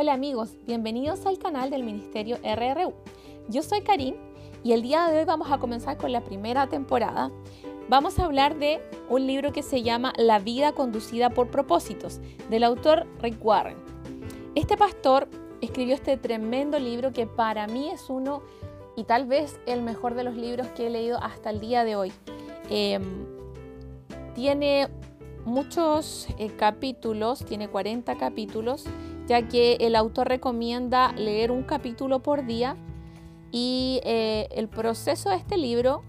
Hola 0.00 0.14
amigos, 0.14 0.56
bienvenidos 0.66 1.26
al 1.26 1.38
canal 1.38 1.68
del 1.68 1.82
Ministerio 1.82 2.38
RRU. 2.42 2.94
Yo 3.50 3.62
soy 3.62 3.82
Karim 3.82 4.14
y 4.64 4.72
el 4.72 4.80
día 4.80 5.06
de 5.08 5.18
hoy 5.18 5.24
vamos 5.26 5.52
a 5.52 5.58
comenzar 5.58 5.98
con 5.98 6.10
la 6.10 6.22
primera 6.22 6.66
temporada. 6.68 7.30
Vamos 7.90 8.18
a 8.18 8.24
hablar 8.24 8.58
de 8.58 8.80
un 9.10 9.26
libro 9.26 9.52
que 9.52 9.62
se 9.62 9.82
llama 9.82 10.14
La 10.16 10.38
vida 10.38 10.72
conducida 10.72 11.28
por 11.28 11.50
propósitos, 11.50 12.18
del 12.48 12.64
autor 12.64 13.06
Rick 13.20 13.44
Warren. 13.44 13.76
Este 14.54 14.78
pastor 14.78 15.28
escribió 15.60 15.96
este 15.96 16.16
tremendo 16.16 16.78
libro 16.78 17.12
que 17.12 17.26
para 17.26 17.66
mí 17.66 17.90
es 17.90 18.08
uno 18.08 18.40
y 18.96 19.04
tal 19.04 19.26
vez 19.26 19.60
el 19.66 19.82
mejor 19.82 20.14
de 20.14 20.24
los 20.24 20.34
libros 20.34 20.66
que 20.68 20.86
he 20.86 20.90
leído 20.90 21.18
hasta 21.22 21.50
el 21.50 21.60
día 21.60 21.84
de 21.84 21.96
hoy. 21.96 22.12
Em, 22.70 23.26
tiene 24.34 24.88
muchos 25.44 26.26
eh, 26.38 26.48
capítulos, 26.56 27.44
tiene 27.44 27.68
40 27.68 28.16
capítulos, 28.16 28.86
ya 29.30 29.46
que 29.46 29.76
el 29.78 29.94
autor 29.94 30.26
recomienda 30.26 31.12
leer 31.12 31.52
un 31.52 31.62
capítulo 31.62 32.18
por 32.18 32.46
día 32.46 32.76
y 33.52 34.00
eh, 34.02 34.48
el 34.50 34.66
proceso 34.66 35.30
de 35.30 35.36
este 35.36 35.56
libro 35.56 36.02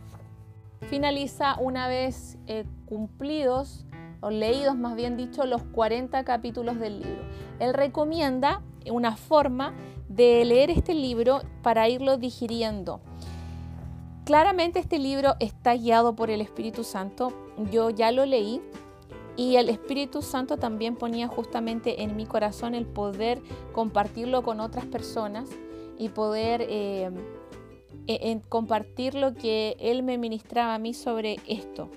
finaliza 0.90 1.56
una 1.60 1.88
vez 1.88 2.40
eh, 2.48 2.66
cumplidos 2.88 3.86
o 4.22 4.32
leídos, 4.32 4.76
más 4.76 4.96
bien 4.96 5.18
dicho, 5.18 5.46
los 5.46 5.62
40 5.62 6.24
capítulos 6.24 6.80
del 6.80 7.02
libro. 7.02 7.22
Él 7.60 7.76
recomienda 7.76 8.64
una 8.92 9.16
forma 9.16 9.76
de 10.10 10.44
leer 10.44 10.72
este 10.72 10.96
libro 10.96 11.42
para 11.62 11.88
irlo 11.90 12.18
digiriendo. 12.18 13.02
Claramente 14.26 14.80
este 14.80 14.98
libro 14.98 15.36
está 15.40 15.76
guiado 15.76 16.16
por 16.16 16.32
el 16.32 16.42
Espíritu 16.42 16.84
Santo. 16.84 17.32
Yo 17.72 17.92
ya 17.92 18.12
lo 18.12 18.26
leí, 18.26 18.64
y 19.38 19.56
el 19.56 19.70
Espíritu 19.70 20.22
Santo 20.22 20.58
también 20.58 20.96
ponía 20.96 21.28
justamente 21.28 22.04
en 22.04 22.16
mi 22.16 22.26
corazón 22.26 22.76
el 22.76 22.86
poder 22.86 23.42
compartirlo 23.72 24.44
con 24.44 24.60
otras 24.60 24.86
personas 24.86 25.50
y 25.98 26.10
poder 26.10 26.66
eh, 26.68 27.10
e, 28.08 28.40
compartir 28.50 29.16
lo 29.16 29.34
que 29.34 29.78
Él 29.80 30.04
me 30.04 30.18
ministraba 30.18 30.76
a 30.76 30.80
mí 30.80 30.94
sobre 30.94 31.38
esto. 31.48 31.90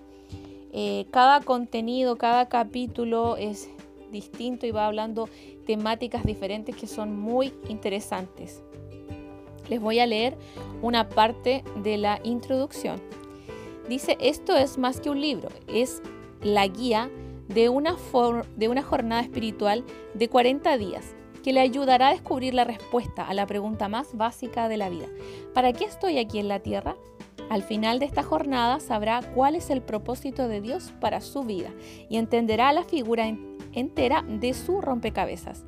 Eh, 0.73 1.07
cada 1.11 1.41
contenido, 1.41 2.17
cada 2.17 2.49
capítulo 2.49 3.37
es 3.37 3.69
distinto 4.11 4.67
y 4.67 4.71
va 4.71 4.87
hablando 4.87 5.29
temáticas 5.67 6.25
diferentes 6.25 6.77
que 6.77 6.87
son 6.87 7.19
muy 7.19 7.53
interesantes. 7.69 8.63
Les 9.69 9.81
voy 9.81 9.99
a 9.99 10.07
leer 10.07 10.37
una 10.83 11.09
parte 11.09 11.65
de 11.83 11.97
la 11.97 12.21
introducción. 12.23 13.01
Dice, 13.89 14.17
esto 14.21 14.57
es 14.57 14.79
más 14.79 15.01
que 15.01 15.11
un 15.11 15.21
libro, 15.21 15.49
es 15.67 16.03
la 16.43 16.67
guía 16.67 17.11
de 17.49 17.69
una, 17.69 17.97
de 18.57 18.69
una 18.69 18.83
jornada 18.83 19.23
espiritual 19.23 19.85
de 20.15 20.29
40 20.29 20.77
días 20.79 21.15
que 21.43 21.53
le 21.53 21.61
ayudará 21.61 22.09
a 22.09 22.13
descubrir 22.13 22.55
la 22.55 22.65
respuesta 22.65 23.29
a 23.29 23.35
la 23.35 23.47
pregunta 23.47 23.89
más 23.89 24.17
básica 24.17 24.69
de 24.69 24.79
la 24.79 24.89
vida. 24.89 25.07
¿Para 25.53 25.75
qué 25.75 25.85
estoy 25.85 26.19
aquí 26.19 26.39
en 26.39 26.49
la 26.49 26.61
tierra? 26.61 26.97
Al 27.51 27.63
final 27.63 27.99
de 27.99 28.07
esta 28.07 28.23
jornada 28.23 28.81
sabrá 28.81 29.21
cuál 29.35 29.55
es 29.55 29.69
el 29.69 29.83
propósito 29.83 30.49
de 30.49 30.63
Dios 30.63 30.95
para 31.01 31.21
su 31.21 31.43
vida 31.43 31.71
y 32.09 32.17
entenderá 32.17 32.73
la 32.73 32.85
figura 32.85 33.37
entera 33.73 34.25
de 34.27 34.55
su 34.55 34.81
rompecabezas. 34.81 35.67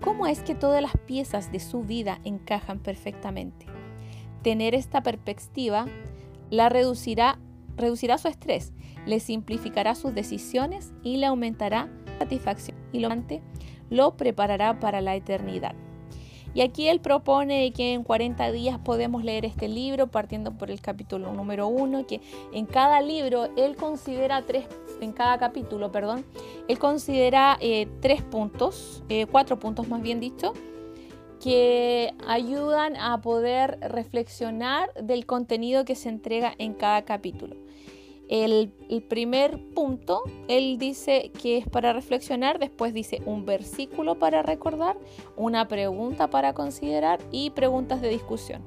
¿Cómo 0.00 0.26
es 0.26 0.40
que 0.40 0.54
todas 0.54 0.80
las 0.80 0.96
piezas 0.96 1.52
de 1.52 1.60
su 1.60 1.82
vida 1.82 2.20
encajan 2.24 2.78
perfectamente? 2.78 3.66
Tener 4.42 4.74
esta 4.74 5.02
perspectiva 5.02 5.86
la 6.48 6.70
reducirá, 6.70 7.38
reducirá 7.76 8.16
su 8.16 8.28
estrés 8.28 8.72
le 9.08 9.20
simplificará 9.20 9.94
sus 9.94 10.14
decisiones 10.14 10.92
y 11.02 11.16
le 11.16 11.26
aumentará 11.26 11.88
satisfacción 12.18 12.76
y 12.92 13.00
lo, 13.00 13.08
lo 13.90 14.16
preparará 14.16 14.78
para 14.78 15.00
la 15.00 15.16
eternidad. 15.16 15.74
Y 16.54 16.62
aquí 16.62 16.88
él 16.88 17.00
propone 17.00 17.72
que 17.72 17.92
en 17.92 18.02
40 18.02 18.52
días 18.52 18.78
podemos 18.78 19.22
leer 19.22 19.44
este 19.44 19.68
libro, 19.68 20.08
partiendo 20.08 20.56
por 20.56 20.70
el 20.70 20.80
capítulo 20.80 21.32
número 21.32 21.68
1, 21.68 22.06
que 22.06 22.20
en 22.52 22.66
cada 22.66 23.00
libro 23.00 23.48
él 23.56 23.76
considera 23.76 24.44
tres, 24.44 24.66
en 25.00 25.12
cada 25.12 25.38
capítulo, 25.38 25.92
perdón, 25.92 26.24
él 26.66 26.78
considera 26.78 27.58
eh, 27.60 27.86
tres 28.00 28.22
puntos, 28.22 29.04
eh, 29.08 29.26
cuatro 29.30 29.58
puntos 29.58 29.88
más 29.88 30.02
bien 30.02 30.20
dicho, 30.20 30.52
que 31.40 32.12
ayudan 32.26 32.96
a 32.96 33.20
poder 33.20 33.78
reflexionar 33.80 34.92
del 34.94 35.26
contenido 35.26 35.84
que 35.84 35.94
se 35.94 36.08
entrega 36.08 36.54
en 36.58 36.74
cada 36.74 37.02
capítulo. 37.02 37.67
El, 38.28 38.72
primer 39.08 39.58
punto, 39.74 40.22
él 40.48 40.76
dice 40.78 41.32
que 41.40 41.56
es 41.56 41.66
para 41.66 41.94
reflexionar, 41.94 42.58
después 42.58 42.92
dice 42.92 43.22
un 43.24 43.46
versículo 43.46 44.18
para 44.18 44.42
recordar, 44.42 44.98
una 45.36 45.66
pregunta 45.66 46.28
para 46.28 46.52
considerar 46.52 47.20
y 47.32 47.50
preguntas 47.50 48.02
de 48.02 48.10
discusión. 48.10 48.62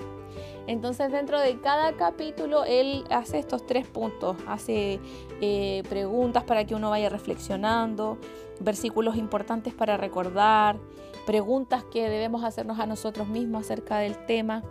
Entonces 0.65 1.11
dentro 1.11 1.39
de 1.39 1.59
cada 1.59 1.93
capítulo 1.93 2.63
él 2.65 3.03
hace 3.09 3.39
estos 3.39 3.65
tres 3.65 3.85
puntos, 3.85 4.37
hace 4.47 4.99
eh, 5.41 5.83
preguntas 5.89 6.43
para 6.43 6.65
que 6.65 6.73
uno 6.73 6.89
vaya 6.89 7.09
reflexionando, 7.09 8.17
versículos 8.59 9.15
importantes 9.15 9.73
para 9.73 9.97
recordar, 9.97 10.79
preguntas 11.25 11.83
que 11.83 12.09
debemos 12.09 12.43
hacernos 12.43 12.79
a 12.79 12.85
nosotros 12.85 13.27
mismos 13.27 13.65
acerca 13.65 13.99
del 13.99 14.25
tema 14.25 14.63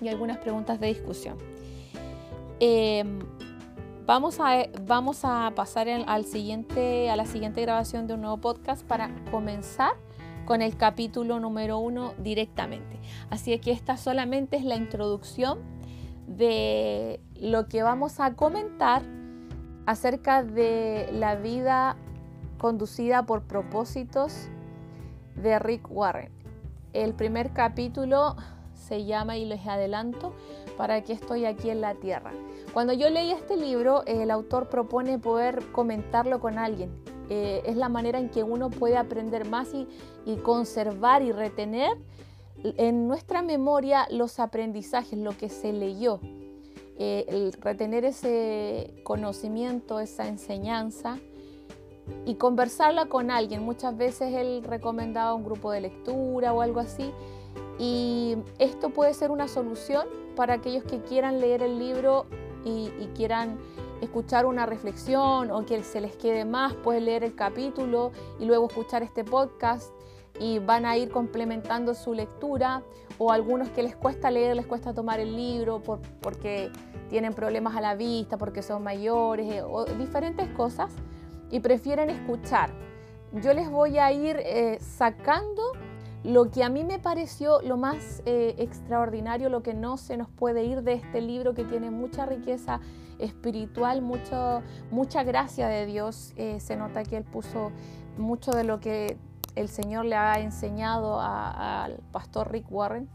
y 0.00 0.08
algunas 0.08 0.38
preguntas 0.38 0.80
de 0.80 0.86
discusión. 0.86 1.36
Em, 2.60 3.18
Vamos 4.06 4.40
a, 4.40 4.66
vamos 4.86 5.20
a 5.24 5.52
pasar 5.54 5.88
al 5.88 6.24
siguiente, 6.24 7.10
a 7.10 7.16
la 7.16 7.26
siguiente 7.26 7.60
grabación 7.62 8.06
de 8.06 8.14
un 8.14 8.22
nuevo 8.22 8.38
podcast 8.38 8.84
para 8.84 9.10
comenzar 9.30 9.92
con 10.46 10.62
el 10.62 10.76
capítulo 10.76 11.38
número 11.38 11.78
uno 11.78 12.14
directamente. 12.18 12.98
Así 13.30 13.56
que 13.58 13.70
esta 13.70 13.96
solamente 13.96 14.56
es 14.56 14.64
la 14.64 14.74
introducción 14.74 15.60
de 16.26 17.20
lo 17.36 17.68
que 17.68 17.82
vamos 17.82 18.18
a 18.20 18.34
comentar 18.34 19.02
acerca 19.86 20.42
de 20.42 21.08
la 21.12 21.36
vida 21.36 21.96
conducida 22.58 23.26
por 23.26 23.42
propósitos 23.42 24.48
de 25.36 25.58
Rick 25.58 25.88
Warren. 25.90 26.32
El 26.92 27.14
primer 27.14 27.52
capítulo 27.52 28.34
se 28.74 29.04
llama, 29.04 29.36
y 29.36 29.44
les 29.44 29.66
adelanto, 29.66 30.34
¿para 30.76 31.02
qué 31.02 31.12
estoy 31.12 31.44
aquí 31.44 31.70
en 31.70 31.80
la 31.80 31.94
tierra? 31.94 32.32
Cuando 32.72 32.92
yo 32.92 33.10
leí 33.10 33.32
este 33.32 33.56
libro, 33.56 34.04
el 34.06 34.30
autor 34.30 34.68
propone 34.68 35.18
poder 35.18 35.72
comentarlo 35.72 36.38
con 36.38 36.56
alguien. 36.56 36.90
Eh, 37.28 37.62
es 37.64 37.76
la 37.76 37.88
manera 37.88 38.18
en 38.18 38.28
que 38.28 38.44
uno 38.44 38.70
puede 38.70 38.96
aprender 38.96 39.48
más 39.48 39.68
y, 39.74 39.86
conservar 40.36 41.22
y 41.22 41.32
retener 41.32 41.96
en 42.62 43.08
nuestra 43.08 43.42
memoria 43.42 44.06
los 44.10 44.38
aprendizajes, 44.38 45.18
lo 45.18 45.36
que 45.36 45.48
se 45.48 45.72
leyó. 45.72 46.20
Eh, 46.98 47.24
el 47.28 47.52
retener 47.54 48.04
ese 48.04 48.94
conocimiento, 49.04 49.98
esa 49.98 50.28
enseñanza 50.28 51.18
y 52.24 52.34
conversarla 52.34 53.06
con 53.06 53.32
alguien. 53.32 53.64
Muchas 53.64 53.96
veces 53.96 54.34
él 54.34 54.62
recomendaba 54.62 55.34
un 55.34 55.44
grupo 55.44 55.72
de 55.72 55.80
lectura 55.80 56.52
o 56.52 56.60
algo 56.60 56.78
así. 56.78 57.10
Y 57.80 58.36
esto 58.58 58.90
puede 58.90 59.14
ser 59.14 59.30
una 59.30 59.48
solución 59.48 60.06
para 60.36 60.54
aquellos 60.54 60.84
que 60.84 61.00
quieran 61.00 61.40
leer 61.40 61.62
el 61.62 61.78
libro 61.78 62.26
y, 62.64 62.90
quieran 63.14 63.58
escuchar 64.00 64.46
una 64.46 64.64
reflexión 64.66 65.50
o 65.50 65.66
que 65.66 65.82
se 65.82 66.00
les 66.00 66.16
quede 66.16 66.44
más, 66.44 66.74
pueden 66.74 67.04
leer 67.04 67.24
el 67.24 67.34
capítulo 67.34 68.12
y 68.38 68.44
luego 68.46 68.66
escuchar 68.68 69.02
este 69.02 69.24
podcast 69.24 69.92
y 70.38 70.58
van 70.58 70.86
a 70.86 70.96
ir 70.96 71.10
complementando 71.10 71.94
su 71.94 72.14
lectura 72.14 72.82
o 73.18 73.30
algunos 73.30 73.68
que 73.70 73.82
les 73.82 73.94
cuesta 73.94 74.30
leer, 74.30 74.56
les 74.56 74.66
cuesta 74.66 74.94
tomar 74.94 75.20
el 75.20 75.36
libro 75.36 75.82
porque 76.20 76.70
tienen 77.10 77.34
problemas 77.34 77.76
a 77.76 77.80
la 77.80 77.94
vista, 77.94 78.38
porque 78.38 78.62
son 78.62 78.82
mayores 78.82 79.52
eh, 79.52 79.62
o 79.62 79.84
diferentes 79.84 80.48
cosas 80.50 80.90
y 81.50 81.60
prefieren 81.60 82.08
escuchar. 82.08 82.70
Yo 83.42 83.52
les 83.52 83.70
voy 83.70 83.98
a 83.98 84.12
ir 84.12 84.36
eh, 84.40 84.78
sacando 84.80 85.72
lo 86.22 86.50
que 86.50 86.62
a 86.62 86.68
mí 86.68 86.84
me 86.84 86.98
pareció 86.98 87.62
lo 87.62 87.76
más 87.76 88.22
eh, 88.26 88.54
extraordinario, 88.58 89.48
lo 89.48 89.62
que 89.62 89.74
no 89.74 89.96
se 89.96 90.16
nos 90.16 90.28
puede 90.28 90.64
ir 90.64 90.82
de 90.82 90.94
este 90.94 91.20
libro 91.20 91.54
que 91.54 91.64
tiene 91.64 91.90
mucha 91.90 92.26
riqueza 92.26 92.80
espiritual, 93.18 94.02
mucho, 94.02 94.62
mucha 94.90 95.22
gracia 95.22 95.68
de 95.68 95.86
Dios, 95.86 96.32
eh, 96.36 96.60
se 96.60 96.76
nota 96.76 97.04
que 97.04 97.18
Él 97.18 97.24
puso 97.24 97.70
mucho 98.18 98.50
de 98.52 98.64
lo 98.64 98.80
que 98.80 99.18
el 99.56 99.68
Señor 99.68 100.04
le 100.04 100.16
ha 100.16 100.40
enseñado 100.40 101.20
al 101.20 102.00
pastor 102.12 102.52
Rick 102.52 102.70
Warren. 102.70 103.08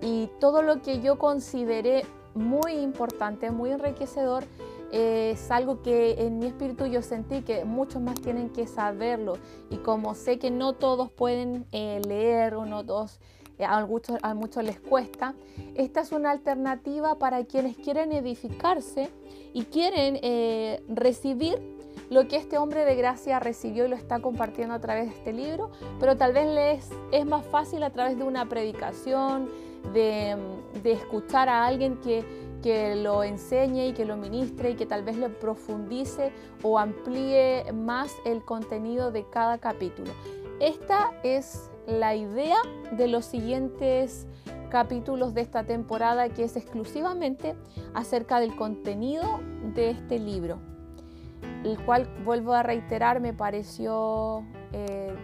Y 0.00 0.30
todo 0.40 0.62
lo 0.62 0.80
que 0.80 1.00
yo 1.00 1.18
consideré 1.18 2.04
muy 2.34 2.72
importante, 2.78 3.50
muy 3.50 3.70
enriquecedor, 3.70 4.44
es 4.90 5.50
algo 5.50 5.82
que 5.82 6.16
en 6.18 6.38
mi 6.38 6.46
espíritu 6.46 6.86
yo 6.86 7.02
sentí 7.02 7.42
que 7.42 7.64
muchos 7.64 8.00
más 8.00 8.20
tienen 8.20 8.50
que 8.50 8.66
saberlo. 8.66 9.34
Y 9.70 9.76
como 9.78 10.14
sé 10.14 10.38
que 10.38 10.50
no 10.50 10.72
todos 10.72 11.10
pueden 11.10 11.66
eh, 11.72 12.00
leer 12.06 12.54
o 12.54 12.64
no 12.64 12.84
todos, 12.84 13.20
eh, 13.58 13.64
a, 13.64 13.84
muchos, 13.84 14.18
a 14.22 14.34
muchos 14.34 14.64
les 14.64 14.80
cuesta, 14.80 15.34
esta 15.74 16.00
es 16.00 16.12
una 16.12 16.30
alternativa 16.30 17.16
para 17.16 17.44
quienes 17.44 17.76
quieren 17.76 18.12
edificarse 18.12 19.10
y 19.52 19.64
quieren 19.64 20.18
eh, 20.22 20.82
recibir 20.88 21.58
lo 22.08 22.26
que 22.26 22.36
este 22.36 22.56
hombre 22.56 22.84
de 22.84 22.94
gracia 22.94 23.38
recibió 23.38 23.84
y 23.84 23.88
lo 23.88 23.96
está 23.96 24.20
compartiendo 24.20 24.74
a 24.74 24.78
través 24.78 25.10
de 25.10 25.14
este 25.14 25.32
libro, 25.32 25.70
pero 26.00 26.16
tal 26.16 26.32
vez 26.32 26.46
le 26.46 26.72
es, 26.72 26.88
es 27.12 27.26
más 27.26 27.44
fácil 27.44 27.82
a 27.82 27.90
través 27.90 28.16
de 28.16 28.24
una 28.24 28.48
predicación, 28.48 29.50
de, 29.92 30.36
de 30.82 30.92
escuchar 30.92 31.48
a 31.48 31.66
alguien 31.66 31.96
que, 32.00 32.24
que 32.62 32.96
lo 32.96 33.22
enseñe 33.22 33.88
y 33.88 33.92
que 33.92 34.04
lo 34.04 34.16
ministre 34.16 34.70
y 34.70 34.74
que 34.74 34.86
tal 34.86 35.04
vez 35.04 35.16
lo 35.16 35.28
profundice 35.38 36.32
o 36.62 36.78
amplíe 36.78 37.72
más 37.72 38.12
el 38.24 38.44
contenido 38.44 39.10
de 39.12 39.24
cada 39.30 39.58
capítulo. 39.58 40.12
Esta 40.60 41.12
es 41.22 41.70
la 41.86 42.14
idea 42.14 42.58
de 42.92 43.06
los 43.06 43.24
siguientes 43.24 44.26
capítulos 44.70 45.34
de 45.34 45.40
esta 45.40 45.64
temporada 45.64 46.28
que 46.28 46.44
es 46.44 46.56
exclusivamente 46.56 47.54
acerca 47.94 48.40
del 48.40 48.54
contenido 48.56 49.22
de 49.74 49.90
este 49.90 50.18
libro, 50.18 50.58
el 51.64 51.82
cual, 51.84 52.08
vuelvo 52.24 52.52
a 52.52 52.62
reiterar, 52.62 53.20
me 53.20 53.32
pareció 53.32 54.44
eh, 54.72 55.14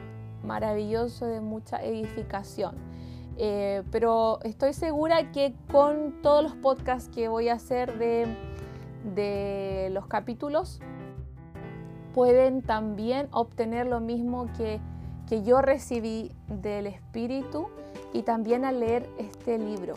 maravilloso, 0.42 1.26
de 1.26 1.40
mucha 1.40 1.82
edificación. 1.82 2.93
Eh, 3.36 3.82
pero 3.90 4.38
estoy 4.42 4.72
segura 4.72 5.32
que 5.32 5.54
con 5.70 6.22
todos 6.22 6.42
los 6.42 6.54
podcasts 6.54 7.08
que 7.08 7.28
voy 7.28 7.48
a 7.48 7.54
hacer 7.54 7.98
de, 7.98 8.26
de 9.14 9.88
los 9.92 10.06
capítulos, 10.06 10.80
pueden 12.14 12.62
también 12.62 13.28
obtener 13.32 13.86
lo 13.86 14.00
mismo 14.00 14.46
que, 14.56 14.80
que 15.28 15.42
yo 15.42 15.60
recibí 15.60 16.30
del 16.46 16.86
Espíritu 16.86 17.68
y 18.12 18.22
también 18.22 18.64
al 18.64 18.80
leer 18.80 19.08
este 19.18 19.58
libro. 19.58 19.94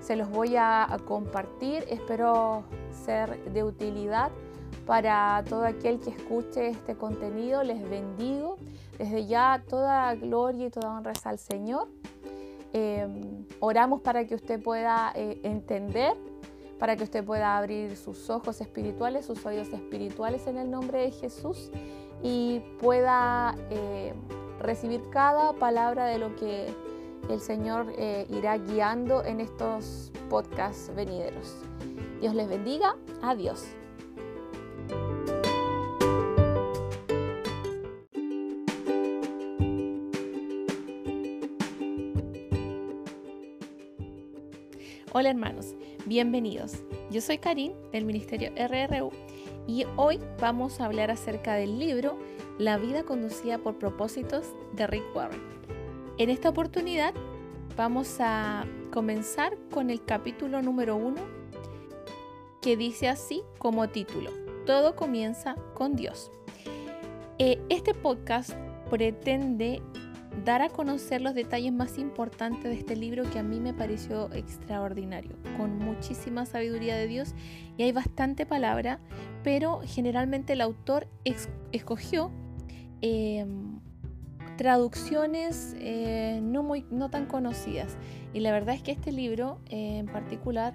Se 0.00 0.16
los 0.16 0.30
voy 0.30 0.56
a, 0.56 0.96
compartir, 1.06 1.84
espero 1.88 2.64
ser 3.04 3.38
de 3.52 3.62
utilidad 3.62 4.30
para 4.86 5.44
todo 5.48 5.64
aquel 5.64 6.00
que 6.00 6.10
escuche 6.10 6.68
este 6.68 6.96
contenido. 6.96 7.62
Les 7.62 7.88
bendigo. 7.88 8.56
Desde 8.98 9.26
ya 9.26 9.62
toda 9.68 10.14
gloria 10.14 10.66
y 10.66 10.70
toda 10.70 10.90
honra 10.90 11.12
al 11.24 11.38
Señor. 11.38 11.88
Em, 12.72 13.46
oramos 13.58 14.00
para 14.00 14.24
que 14.26 14.34
usted 14.34 14.62
pueda 14.62 15.12
eh, 15.14 15.40
entender, 15.42 16.14
para 16.78 16.96
que 16.96 17.04
usted 17.04 17.24
pueda 17.24 17.58
abrir 17.58 17.96
sus 17.96 18.30
ojos 18.30 18.60
espirituales, 18.60 19.26
sus 19.26 19.44
oídos 19.44 19.68
espirituales 19.72 20.46
en 20.46 20.56
el 20.56 20.70
nombre 20.70 21.00
de 21.00 21.10
Jesús 21.10 21.70
y 22.22 22.60
pueda 22.78 23.54
eh, 23.70 24.14
recibir 24.60 25.02
cada 25.10 25.52
palabra 25.54 26.06
de 26.06 26.18
lo 26.18 26.36
que 26.36 26.72
el 27.28 27.40
Señor 27.40 27.92
eh, 27.98 28.26
irá 28.30 28.56
guiando 28.58 29.24
en 29.24 29.40
estos 29.40 30.12
podcasts 30.28 30.94
venideros. 30.94 31.56
Dios 32.20 32.34
les 32.34 32.48
bendiga. 32.48 32.96
Adiós. 33.22 33.79
Hola 45.12 45.30
hermanos, 45.30 45.74
bienvenidos. 46.06 46.84
Yo 47.10 47.20
soy 47.20 47.38
Karim 47.38 47.72
del 47.90 48.04
Ministerio 48.04 48.52
RRU 48.56 49.10
y 49.66 49.84
hoy 49.96 50.20
vamos 50.40 50.80
a 50.80 50.84
hablar 50.84 51.10
acerca 51.10 51.54
del 51.54 51.80
libro 51.80 52.16
La 52.60 52.78
vida 52.78 53.02
conducida 53.02 53.58
por 53.58 53.76
propósitos 53.76 54.54
de 54.74 54.86
Rick 54.86 55.02
Warren. 55.12 55.40
En 56.16 56.30
esta 56.30 56.50
oportunidad 56.50 57.12
vamos 57.76 58.18
a 58.20 58.64
comenzar 58.92 59.58
con 59.72 59.90
el 59.90 60.04
capítulo 60.04 60.62
número 60.62 60.94
uno 60.94 61.22
que 62.62 62.76
dice 62.76 63.08
así 63.08 63.42
como 63.58 63.88
título, 63.88 64.30
Todo 64.64 64.94
comienza 64.94 65.56
con 65.74 65.96
Dios. 65.96 66.30
Eh, 67.38 67.60
este 67.68 67.94
podcast 67.94 68.52
pretende 68.88 69.82
dar 70.44 70.62
a 70.62 70.68
conocer 70.68 71.20
los 71.20 71.34
detalles 71.34 71.72
más 71.72 71.98
importantes 71.98 72.64
de 72.64 72.74
este 72.74 72.96
libro 72.96 73.28
que 73.30 73.38
a 73.38 73.42
mí 73.42 73.60
me 73.60 73.74
pareció 73.74 74.32
extraordinario, 74.32 75.36
con 75.56 75.78
muchísima 75.78 76.46
sabiduría 76.46 76.96
de 76.96 77.06
Dios 77.06 77.34
y 77.76 77.82
hay 77.82 77.92
bastante 77.92 78.46
palabra, 78.46 79.00
pero 79.42 79.80
generalmente 79.84 80.54
el 80.54 80.60
autor 80.60 81.08
escogió 81.72 82.30
em, 83.00 83.80
traducciones 84.56 85.74
eh, 85.78 86.40
no, 86.42 86.62
muy, 86.62 86.84
no 86.90 87.10
tan 87.10 87.26
conocidas. 87.26 87.96
Y 88.32 88.40
la 88.40 88.52
verdad 88.52 88.74
es 88.74 88.82
que 88.82 88.92
este 88.92 89.12
libro 89.12 89.58
eh, 89.66 89.98
en 89.98 90.06
particular 90.06 90.74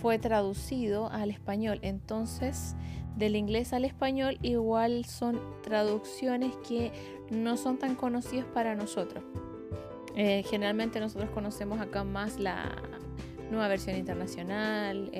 fue 0.00 0.18
traducido 0.18 1.10
al 1.10 1.30
español. 1.30 1.78
Entonces, 1.82 2.74
del 3.16 3.36
inglés 3.36 3.72
al 3.72 3.84
español 3.84 4.38
igual 4.42 5.04
son 5.04 5.40
traducciones 5.62 6.54
que 6.68 6.92
no 7.30 7.56
son 7.56 7.78
tan 7.78 7.94
conocidas 7.94 8.46
para 8.46 8.74
nosotros. 8.74 9.24
Eh, 10.16 10.44
generalmente 10.48 11.00
nosotros 11.00 11.30
conocemos 11.30 11.80
acá 11.80 12.04
más 12.04 12.38
la 12.38 12.74
nueva 13.50 13.68
versión 13.68 13.96
internacional, 13.96 15.10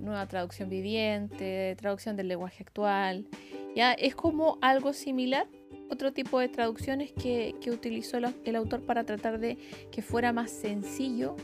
nueva 0.00 0.26
traducción 0.26 0.68
viviente, 0.68 1.76
traducción 1.76 2.16
del 2.16 2.28
lenguaje 2.28 2.62
actual. 2.62 3.26
Ya 3.74 3.92
es 3.92 4.14
como 4.14 4.58
algo 4.60 4.92
similar, 4.92 5.46
otro 5.90 6.12
tipo 6.12 6.40
de 6.40 6.48
traducciones 6.48 7.12
que, 7.12 7.54
utilizó 7.70 8.18
el 8.44 8.56
autor 8.56 8.82
para 8.82 9.04
tratar 9.04 9.38
de 9.38 9.58
que 9.90 10.02
fuera 10.02 10.32
más 10.32 10.50
sencillo 10.50 11.36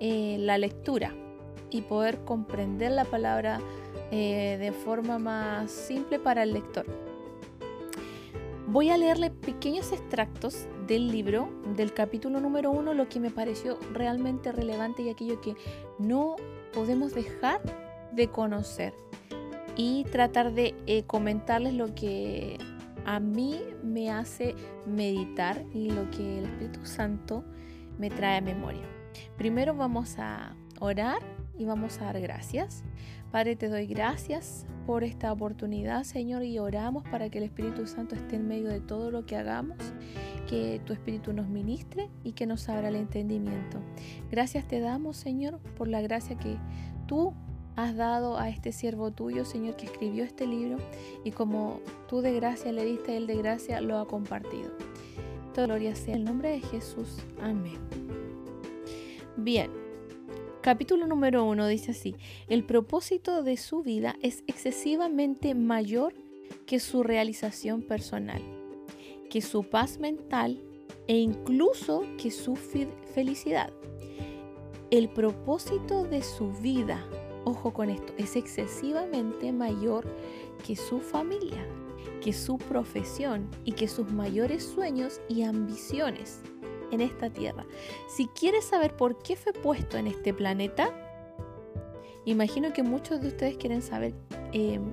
eh, 0.00 0.36
la 0.38 0.58
lectura 0.58 1.14
y 1.70 1.82
poder 1.82 2.24
comprender 2.24 2.92
la 2.92 3.04
palabra 3.04 3.60
eh, 4.10 4.56
de 4.58 4.72
forma 4.72 5.18
más 5.18 5.70
simple 5.70 6.18
para 6.18 6.42
el 6.42 6.54
lector. 6.54 6.86
Voy 8.66 8.90
a 8.90 8.98
leerle 8.98 9.30
pequeños 9.30 9.92
extractos 9.92 10.66
del 10.86 11.08
libro, 11.08 11.48
del 11.76 11.92
capítulo 11.92 12.40
número 12.40 12.70
uno, 12.70 12.92
lo 12.92 13.08
que 13.08 13.20
me 13.20 13.30
pareció 13.30 13.78
realmente 13.92 14.52
relevante 14.52 15.02
y 15.02 15.10
aquello 15.10 15.40
que 15.40 15.54
no 15.98 16.36
podemos 16.72 17.14
dejar 17.14 17.60
de 18.12 18.28
conocer 18.28 18.92
y 19.76 20.04
tratar 20.04 20.52
de 20.52 20.74
eh, 20.86 21.04
comentarles 21.04 21.74
lo 21.74 21.94
que 21.94 22.58
a 23.04 23.20
mí 23.20 23.58
me 23.82 24.10
hace 24.10 24.54
meditar 24.86 25.64
y 25.72 25.90
lo 25.90 26.10
que 26.10 26.38
el 26.38 26.44
Espíritu 26.44 26.84
Santo 26.84 27.44
me 27.98 28.10
trae 28.10 28.36
a 28.36 28.40
memoria. 28.40 28.97
Primero 29.36 29.74
vamos 29.74 30.18
a 30.18 30.54
orar 30.80 31.22
y 31.58 31.64
vamos 31.64 32.00
a 32.00 32.06
dar 32.06 32.20
gracias. 32.20 32.84
Padre, 33.30 33.56
te 33.56 33.68
doy 33.68 33.86
gracias 33.86 34.66
por 34.86 35.04
esta 35.04 35.32
oportunidad, 35.32 36.04
Señor, 36.04 36.44
y 36.44 36.58
oramos 36.58 37.04
para 37.04 37.28
que 37.28 37.38
el 37.38 37.44
Espíritu 37.44 37.86
Santo 37.86 38.14
esté 38.14 38.36
en 38.36 38.48
medio 38.48 38.68
de 38.70 38.80
todo 38.80 39.10
lo 39.10 39.26
que 39.26 39.36
hagamos, 39.36 39.76
que 40.48 40.80
tu 40.86 40.94
Espíritu 40.94 41.34
nos 41.34 41.48
ministre 41.48 42.08
y 42.24 42.32
que 42.32 42.46
nos 42.46 42.68
abra 42.70 42.88
el 42.88 42.96
entendimiento. 42.96 43.80
Gracias 44.30 44.66
te 44.66 44.80
damos, 44.80 45.18
Señor, 45.18 45.58
por 45.76 45.88
la 45.88 46.00
gracia 46.00 46.38
que 46.38 46.56
tú 47.06 47.34
has 47.76 47.96
dado 47.96 48.38
a 48.38 48.48
este 48.48 48.72
siervo 48.72 49.10
tuyo, 49.10 49.44
Señor, 49.44 49.76
que 49.76 49.86
escribió 49.86 50.24
este 50.24 50.46
libro 50.46 50.78
y 51.22 51.32
como 51.32 51.80
tú 52.08 52.22
de 52.22 52.32
gracia 52.32 52.72
le 52.72 52.84
diste, 52.84 53.16
él 53.16 53.26
de 53.26 53.36
gracia 53.36 53.80
lo 53.80 53.98
ha 53.98 54.08
compartido. 54.08 54.70
Toda 55.54 55.66
gloria 55.66 55.94
sea 55.94 56.14
en 56.14 56.20
el 56.20 56.24
nombre 56.24 56.50
de 56.50 56.60
Jesús. 56.60 57.18
Amén. 57.40 58.17
Bien, 59.40 59.70
capítulo 60.62 61.06
número 61.06 61.44
uno 61.44 61.68
dice 61.68 61.92
así, 61.92 62.16
el 62.48 62.64
propósito 62.64 63.44
de 63.44 63.56
su 63.56 63.84
vida 63.84 64.16
es 64.20 64.42
excesivamente 64.48 65.54
mayor 65.54 66.12
que 66.66 66.80
su 66.80 67.04
realización 67.04 67.82
personal, 67.82 68.42
que 69.30 69.40
su 69.40 69.62
paz 69.62 70.00
mental 70.00 70.60
e 71.06 71.18
incluso 71.18 72.02
que 72.20 72.32
su 72.32 72.56
felicidad. 72.56 73.72
El 74.90 75.08
propósito 75.08 76.02
de 76.02 76.22
su 76.22 76.50
vida 76.54 77.06
ojo 77.44 77.72
con 77.72 77.90
esto, 77.90 78.12
es 78.18 78.34
excesivamente 78.34 79.52
mayor 79.52 80.04
que 80.66 80.76
su 80.76 81.00
familia, 81.00 81.64
que 82.22 82.32
su 82.32 82.58
profesión 82.58 83.48
y 83.64 83.72
que 83.72 83.86
sus 83.86 84.10
mayores 84.10 84.64
sueños 84.64 85.20
y 85.28 85.42
ambiciones 85.42 86.42
en 86.90 87.00
esta 87.00 87.30
tierra. 87.30 87.66
Si 88.08 88.26
quieres 88.26 88.64
saber 88.64 88.96
por 88.96 89.22
qué 89.22 89.36
fue 89.36 89.52
puesto 89.52 89.96
en 89.96 90.06
este 90.06 90.32
planeta, 90.32 90.90
imagino 92.24 92.72
que 92.72 92.82
muchos 92.82 93.20
de 93.20 93.28
ustedes 93.28 93.56
quieren 93.56 93.82
saber 93.82 94.14
em, 94.52 94.92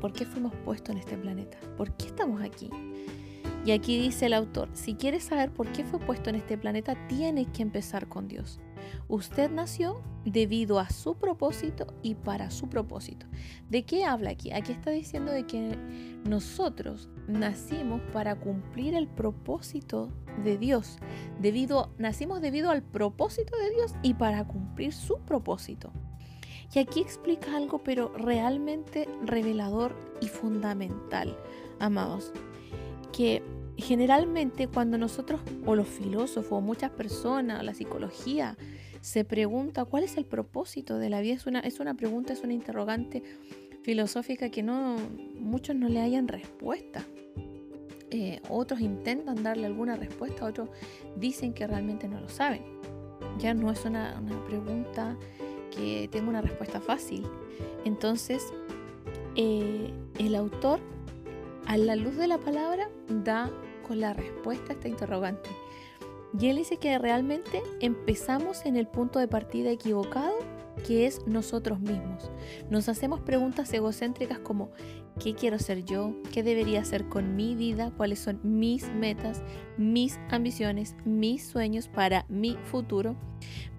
por 0.00 0.12
qué 0.12 0.24
fuimos 0.24 0.54
puestos 0.64 0.90
en 0.90 0.98
este 0.98 1.16
planeta, 1.16 1.58
por 1.76 1.92
qué 1.96 2.06
estamos 2.06 2.42
aquí. 2.42 2.70
Y 3.64 3.72
aquí 3.72 4.00
dice 4.00 4.26
el 4.26 4.34
autor, 4.34 4.68
si 4.74 4.94
quieres 4.94 5.24
saber 5.24 5.50
por 5.50 5.70
qué 5.72 5.84
fue 5.84 5.98
puesto 5.98 6.30
en 6.30 6.36
este 6.36 6.56
planeta, 6.56 6.96
tienes 7.08 7.48
que 7.48 7.62
empezar 7.62 8.08
con 8.08 8.28
Dios. 8.28 8.60
Usted 9.08 9.50
nació 9.50 10.02
debido 10.24 10.78
a 10.78 10.90
su 10.90 11.14
propósito 11.16 11.86
y 12.02 12.14
para 12.14 12.50
su 12.50 12.68
propósito. 12.68 13.26
¿De 13.68 13.84
qué 13.84 14.04
habla 14.04 14.30
aquí? 14.30 14.52
Aquí 14.52 14.72
está 14.72 14.90
diciendo 14.90 15.32
de 15.32 15.46
que 15.46 15.76
nosotros 16.24 17.08
nacimos 17.28 18.00
para 18.12 18.34
cumplir 18.36 18.94
el 18.94 19.06
propósito 19.06 20.10
de 20.42 20.58
Dios. 20.58 20.98
Debido, 21.40 21.94
nacimos 21.98 22.40
debido 22.40 22.70
al 22.70 22.82
propósito 22.82 23.56
de 23.56 23.70
Dios 23.70 23.94
y 24.02 24.14
para 24.14 24.46
cumplir 24.46 24.92
su 24.92 25.18
propósito. 25.20 25.92
Y 26.74 26.80
aquí 26.80 27.00
explica 27.00 27.56
algo, 27.56 27.82
pero 27.82 28.12
realmente 28.16 29.08
revelador 29.24 29.94
y 30.20 30.26
fundamental, 30.26 31.36
amados, 31.78 32.32
que 33.12 33.42
generalmente 33.76 34.68
cuando 34.68 34.98
nosotros, 34.98 35.40
o 35.64 35.74
los 35.74 35.88
filósofos, 35.88 36.52
o 36.52 36.60
muchas 36.60 36.90
personas, 36.90 37.62
la 37.62 37.74
psicología, 37.74 38.56
se 39.00 39.24
pregunta 39.24 39.84
cuál 39.84 40.04
es 40.04 40.16
el 40.16 40.24
propósito 40.24 40.98
de 40.98 41.10
la 41.10 41.20
vida, 41.20 41.34
es 41.34 41.46
una, 41.46 41.60
es 41.60 41.78
una 41.80 41.94
pregunta, 41.94 42.32
es 42.32 42.42
una 42.42 42.54
interrogante 42.54 43.22
filosófica 43.82 44.50
que 44.50 44.64
no 44.64 44.96
muchos 45.38 45.76
no 45.76 45.88
le 45.88 46.00
hayan 46.00 46.26
respuesta. 46.26 47.04
Eh, 48.10 48.40
otros 48.48 48.80
intentan 48.80 49.42
darle 49.42 49.66
alguna 49.66 49.96
respuesta, 49.96 50.44
otros 50.44 50.70
dicen 51.16 51.52
que 51.52 51.66
realmente 51.66 52.08
no 52.08 52.20
lo 52.20 52.28
saben. 52.28 52.62
Ya 53.38 53.54
no 53.54 53.70
es 53.70 53.84
una, 53.84 54.20
pregunta 54.46 55.16
que 55.70 56.08
tenga 56.10 56.28
una 56.28 56.40
respuesta 56.40 56.80
fácil. 56.80 57.24
Entonces, 57.84 58.42
eh, 59.36 59.92
el 60.18 60.34
autor, 60.34 60.80
a 61.66 61.76
la 61.76 61.94
luz 61.94 62.16
de 62.16 62.26
la 62.26 62.38
palabra, 62.38 62.88
da 63.08 63.50
con 63.86 64.00
la 64.00 64.12
respuesta 64.12 64.72
a 64.72 64.76
esta 64.76 64.88
interrogante. 64.88 65.50
Y 66.38 66.48
él 66.48 66.56
dice 66.56 66.76
que 66.76 66.98
realmente 66.98 67.62
empezamos 67.80 68.66
en 68.66 68.76
el 68.76 68.86
punto 68.86 69.18
de 69.18 69.28
partida 69.28 69.70
equivocado 69.70 70.34
que 70.86 71.06
es 71.06 71.26
nosotros 71.26 71.80
mismos. 71.80 72.30
Nos 72.68 72.88
hacemos 72.88 73.20
preguntas 73.20 73.72
egocéntricas 73.72 74.38
como 74.38 74.70
¿qué 75.18 75.34
quiero 75.34 75.58
ser 75.58 75.84
yo? 75.84 76.14
¿Qué 76.32 76.42
debería 76.42 76.80
hacer 76.80 77.08
con 77.08 77.34
mi 77.36 77.54
vida? 77.54 77.92
¿Cuáles 77.96 78.18
son 78.18 78.40
mis 78.42 78.92
metas, 78.92 79.42
mis 79.78 80.18
ambiciones, 80.30 80.94
mis 81.04 81.46
sueños 81.46 81.88
para 81.88 82.26
mi 82.28 82.56
futuro? 82.64 83.16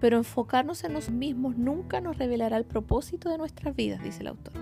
Pero 0.00 0.16
enfocarnos 0.16 0.82
en 0.84 0.94
nosotros 0.94 1.16
mismos 1.16 1.56
nunca 1.56 2.00
nos 2.00 2.18
revelará 2.18 2.56
el 2.56 2.64
propósito 2.64 3.28
de 3.28 3.38
nuestras 3.38 3.76
vidas, 3.76 4.02
dice 4.02 4.22
el 4.22 4.28
autor. 4.28 4.54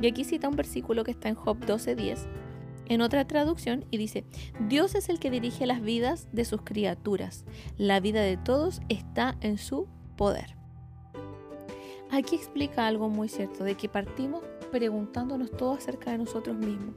Y 0.00 0.08
aquí 0.08 0.24
cita 0.24 0.48
un 0.48 0.56
versículo 0.56 1.04
que 1.04 1.12
está 1.12 1.28
en 1.28 1.36
Job 1.36 1.58
12:10 1.60 2.26
en 2.88 3.00
otra 3.00 3.26
traducción 3.26 3.84
y 3.90 3.98
dice, 3.98 4.24
Dios 4.68 4.94
es 4.94 5.08
el 5.08 5.18
que 5.18 5.30
dirige 5.30 5.66
las 5.66 5.82
vidas 5.82 6.28
de 6.32 6.44
sus 6.44 6.62
criaturas. 6.62 7.44
La 7.76 8.00
vida 8.00 8.20
de 8.20 8.36
todos 8.36 8.80
está 8.88 9.36
en 9.40 9.58
su 9.58 9.88
poder. 10.16 10.56
Aquí 12.10 12.36
explica 12.36 12.86
algo 12.86 13.08
muy 13.08 13.28
cierto, 13.28 13.64
de 13.64 13.74
que 13.74 13.88
partimos 13.88 14.42
preguntándonos 14.70 15.50
todo 15.50 15.74
acerca 15.74 16.12
de 16.12 16.18
nosotros 16.18 16.56
mismos. 16.56 16.94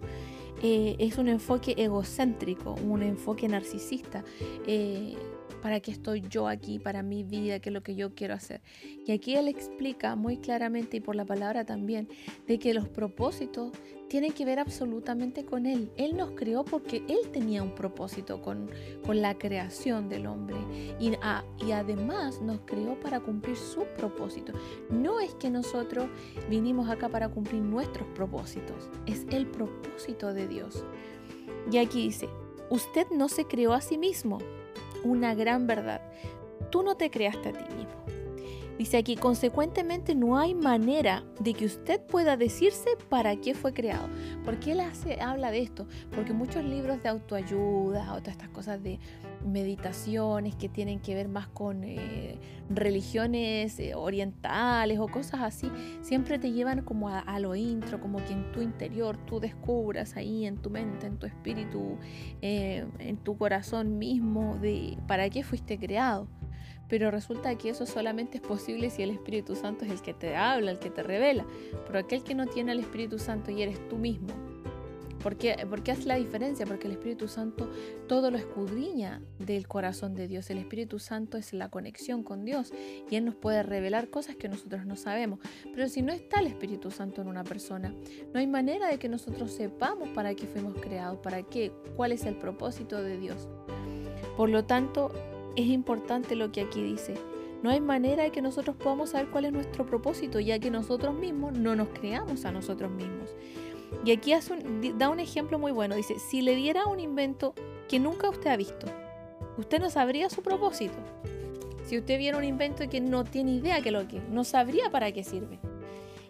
Eh, 0.61 0.95
es 0.99 1.17
un 1.17 1.29
enfoque 1.29 1.73
egocéntrico, 1.77 2.75
un 2.83 3.01
enfoque 3.01 3.47
narcisista. 3.47 4.23
Eh, 4.67 5.15
¿Para 5.61 5.79
qué 5.79 5.91
estoy 5.91 6.21
yo 6.29 6.47
aquí? 6.47 6.79
Para 6.79 7.03
mi 7.03 7.23
vida, 7.23 7.59
qué 7.59 7.69
es 7.69 7.73
lo 7.73 7.83
que 7.83 7.95
yo 7.95 8.13
quiero 8.13 8.33
hacer. 8.33 8.61
Y 9.05 9.11
aquí 9.11 9.35
él 9.35 9.47
explica 9.47 10.15
muy 10.15 10.37
claramente 10.37 10.97
y 10.97 10.99
por 11.01 11.15
la 11.15 11.25
palabra 11.25 11.65
también 11.65 12.07
de 12.47 12.59
que 12.59 12.73
los 12.73 12.87
propósitos 12.87 13.71
tienen 14.09 14.33
que 14.33 14.43
ver 14.43 14.59
absolutamente 14.59 15.45
con 15.45 15.65
Él. 15.65 15.91
Él 15.95 16.17
nos 16.17 16.31
creó 16.31 16.65
porque 16.65 17.03
Él 17.07 17.29
tenía 17.31 17.63
un 17.63 17.73
propósito 17.75 18.41
con, 18.41 18.69
con 19.05 19.21
la 19.21 19.37
creación 19.37 20.09
del 20.09 20.25
hombre 20.27 20.57
y, 20.99 21.13
y 21.65 21.71
además 21.71 22.41
nos 22.41 22.59
creó 22.65 22.99
para 22.99 23.19
cumplir 23.19 23.55
su 23.55 23.85
propósito. 23.97 24.51
No 24.89 25.19
es 25.19 25.33
que 25.35 25.49
nosotros 25.49 26.07
vinimos 26.49 26.89
acá 26.89 27.07
para 27.07 27.29
cumplir 27.29 27.61
nuestros 27.61 28.07
propósitos, 28.09 28.89
es 29.05 29.25
el 29.31 29.47
propósito 29.47 30.33
de 30.33 30.47
Dios. 30.47 30.83
Y 31.71 31.77
aquí 31.77 32.03
dice, 32.03 32.27
usted 32.69 33.07
no 33.11 33.29
se 33.29 33.45
creó 33.45 33.73
a 33.73 33.81
sí 33.81 33.97
mismo, 33.97 34.39
una 35.03 35.35
gran 35.35 35.67
verdad. 35.67 36.01
Tú 36.71 36.83
no 36.83 36.95
te 36.95 37.09
creaste 37.09 37.49
a 37.49 37.53
ti 37.53 37.75
mismo. 37.75 38.18
Dice 38.79 38.95
aquí, 38.95 39.17
consecuentemente 39.17 40.15
no 40.15 40.37
hay 40.37 40.55
manera 40.55 41.25
de 41.41 41.53
que 41.53 41.65
usted 41.65 41.99
pueda 41.99 42.37
decirse 42.37 42.87
para 43.09 43.35
qué 43.35 43.53
fue 43.53 43.73
creado. 43.73 44.07
¿Por 44.45 44.57
qué 44.61 44.71
él 44.71 44.79
hace, 44.79 45.19
habla 45.19 45.51
de 45.51 45.59
esto? 45.59 45.85
Porque 46.15 46.31
muchos 46.31 46.63
libros 46.63 47.03
de 47.03 47.09
autoayuda 47.09 48.13
o 48.13 48.19
todas 48.19 48.37
estas 48.37 48.47
cosas 48.47 48.81
de 48.81 48.97
meditaciones 49.45 50.55
que 50.55 50.69
tienen 50.69 51.01
que 51.01 51.13
ver 51.13 51.27
más 51.27 51.49
con 51.49 51.83
eh, 51.83 52.39
religiones 52.69 53.77
eh, 53.81 53.95
orientales 53.95 54.97
o 54.99 55.09
cosas 55.09 55.41
así, 55.41 55.69
siempre 56.01 56.39
te 56.39 56.53
llevan 56.53 56.81
como 56.83 57.09
a, 57.09 57.39
lo 57.41 57.55
intro, 57.55 57.99
como 57.99 58.19
que 58.23 58.31
en 58.31 58.49
tu 58.53 58.61
interior 58.61 59.17
tú 59.25 59.41
descubras 59.41 60.15
ahí 60.15 60.45
en 60.45 60.55
tu 60.55 60.69
mente, 60.69 61.05
en 61.05 61.17
tu 61.17 61.25
espíritu, 61.25 61.97
eh, 62.41 62.85
en 62.99 63.17
tu 63.17 63.37
corazón 63.37 63.97
mismo 63.97 64.57
de 64.61 64.97
para 65.05 65.29
qué 65.29 65.43
fuiste 65.43 65.77
creado. 65.77 66.29
Pero 66.89 67.11
resulta 67.11 67.55
que 67.57 67.69
eso 67.69 67.85
solamente 67.85 68.37
es 68.37 68.43
posible 68.43 68.89
si 68.89 69.03
el 69.03 69.11
Espíritu 69.11 69.55
Santo 69.55 69.85
es 69.85 69.91
el 69.91 70.01
que 70.01 70.13
te 70.13 70.35
habla, 70.35 70.71
el 70.71 70.79
que 70.79 70.89
te 70.89 71.03
revela. 71.03 71.45
Pero 71.85 71.99
aquel 71.99 72.23
que 72.23 72.35
no 72.35 72.47
tiene 72.47 72.71
al 72.71 72.79
Espíritu 72.79 73.19
Santo 73.19 73.51
y 73.51 73.61
eres 73.61 73.87
tú 73.87 73.97
mismo. 73.97 74.29
¿Por 75.21 75.35
qué, 75.35 75.67
¿Por 75.69 75.87
hace 75.89 76.05
la 76.05 76.15
diferencia? 76.15 76.65
Porque 76.65 76.87
el 76.87 76.93
Espíritu 76.93 77.27
Santo 77.27 77.69
todo 78.07 78.31
lo 78.31 78.37
escudriña 78.37 79.21
del 79.37 79.67
corazón 79.67 80.15
de 80.15 80.27
Dios. 80.27 80.49
El 80.49 80.59
Espíritu 80.59 80.97
Santo 80.97 81.37
es 81.37 81.51
la 81.51 81.69
conexión 81.69 82.23
con 82.23 82.45
Dios 82.45 82.71
y 83.09 83.15
Él 83.15 83.25
nos 83.25 83.35
puede 83.35 83.61
revelar 83.63 84.09
cosas 84.09 84.37
que 84.37 84.47
nosotros 84.47 84.85
no 84.85 84.95
sabemos. 84.95 85.39
Pero 85.73 85.89
si 85.89 86.01
no 86.01 86.13
está 86.13 86.39
el 86.39 86.47
Espíritu 86.47 86.89
Santo 86.89 87.21
en 87.21 87.27
una 87.27 87.43
persona, 87.43 87.93
no 88.33 88.39
hay 88.39 88.47
manera 88.47 88.87
de 88.87 88.97
que 88.97 89.09
nosotros 89.09 89.51
sepamos 89.51 90.09
para 90.09 90.33
qué 90.35 90.47
fuimos 90.47 90.75
creados, 90.79 91.19
para 91.19 91.43
qué, 91.43 91.73
cuál 91.97 92.13
es 92.13 92.23
el 92.23 92.35
propósito 92.35 93.03
de 93.03 93.17
Dios. 93.17 93.49
Por 94.37 94.49
lo 94.49 94.63
tanto, 94.63 95.11
es 95.55 95.67
importante 95.67 96.35
lo 96.35 96.51
que 96.51 96.61
aquí 96.61 96.81
dice. 96.81 97.15
No 97.61 97.69
hay 97.69 97.81
manera 97.81 98.23
de 98.23 98.31
que 98.31 98.41
nosotros 98.41 98.75
podamos 98.77 99.09
saber 99.09 99.29
cuál 99.29 99.45
es 99.45 99.51
nuestro 99.51 99.85
propósito, 99.85 100.39
ya 100.39 100.59
que 100.59 100.71
nosotros 100.71 101.13
mismos 101.13 101.57
no 101.57 101.75
nos 101.75 101.89
creamos 101.89 102.45
a 102.45 102.51
nosotros 102.51 102.89
mismos. 102.91 103.35
Y 104.05 104.11
aquí 104.11 104.33
da 104.97 105.09
un 105.09 105.19
ejemplo 105.19 105.59
muy 105.59 105.71
bueno. 105.71 105.95
Dice, 105.95 106.19
si 106.19 106.41
le 106.41 106.55
diera 106.55 106.85
un 106.85 106.99
invento 106.99 107.53
que 107.89 107.99
nunca 107.99 108.29
usted 108.29 108.51
ha 108.51 108.57
visto, 108.57 108.87
usted 109.57 109.79
no 109.79 109.89
sabría 109.89 110.29
su 110.29 110.41
propósito. 110.41 110.97
Si 111.85 111.97
usted 111.97 112.17
viera 112.17 112.37
un 112.37 112.43
invento 112.43 112.87
que 112.87 113.01
no 113.01 113.23
tiene 113.23 113.55
idea 113.55 113.81
que 113.81 113.91
lo 113.91 114.07
que, 114.07 114.21
no 114.29 114.43
sabría 114.43 114.89
para 114.89 115.11
qué 115.11 115.23
sirve. 115.23 115.59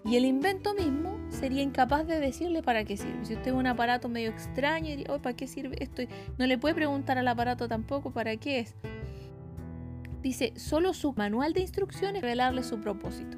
Y 0.06 0.16
el 0.16 0.26
invento 0.26 0.74
mismo 0.74 1.20
sería 1.30 1.62
incapaz 1.62 2.08
de 2.08 2.20
decirle 2.20 2.64
para 2.64 2.86
qué 2.86 2.96
sirve. 2.96 3.26
Si 3.26 3.34
usted 3.34 3.52
ve 3.52 3.58
un 3.58 3.68
aparato 3.68 4.08
medio 4.08 4.30
extraño 4.30 4.90
y 4.90 5.06
oh, 5.10 5.20
¿para 5.20 5.36
qué 5.36 5.48
sirve 5.48 5.76
esto? 5.84 6.04
No 6.38 6.48
le 6.48 6.58
puede 6.58 6.76
preguntar 6.76 7.18
al 7.18 7.28
aparato 7.28 7.68
tampoco 7.68 8.12
para 8.12 8.38
qué 8.38 8.60
es 8.60 8.76
dice 10.22 10.54
solo 10.56 10.94
su 10.94 11.14
manual 11.14 11.54
de 11.54 11.62
instrucciones 11.62 12.22
revelarle 12.22 12.64
su 12.64 12.80
propósito. 12.80 13.38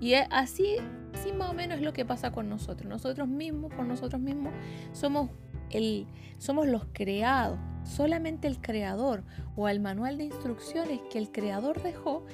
Y 0.00 0.14
así, 0.14 0.76
así 1.14 1.32
más 1.32 1.50
o 1.50 1.54
menos 1.54 1.78
es 1.78 1.84
lo 1.84 1.92
que 1.92 2.04
pasa 2.04 2.30
con 2.30 2.48
nosotros. 2.48 2.88
Nosotros 2.88 3.28
mismos, 3.28 3.72
por 3.74 3.84
nosotros 3.84 4.20
mismos, 4.20 4.52
somos, 4.92 5.30
el, 5.70 6.06
somos 6.38 6.68
los 6.68 6.86
creados. 6.92 7.58
Solamente 7.82 8.46
el 8.48 8.60
creador 8.60 9.24
o 9.56 9.68
el 9.68 9.80
manual 9.80 10.18
de 10.18 10.24
instrucciones 10.24 11.00
que 11.10 11.18
el 11.18 11.32
creador 11.32 11.82
dejó 11.82 12.24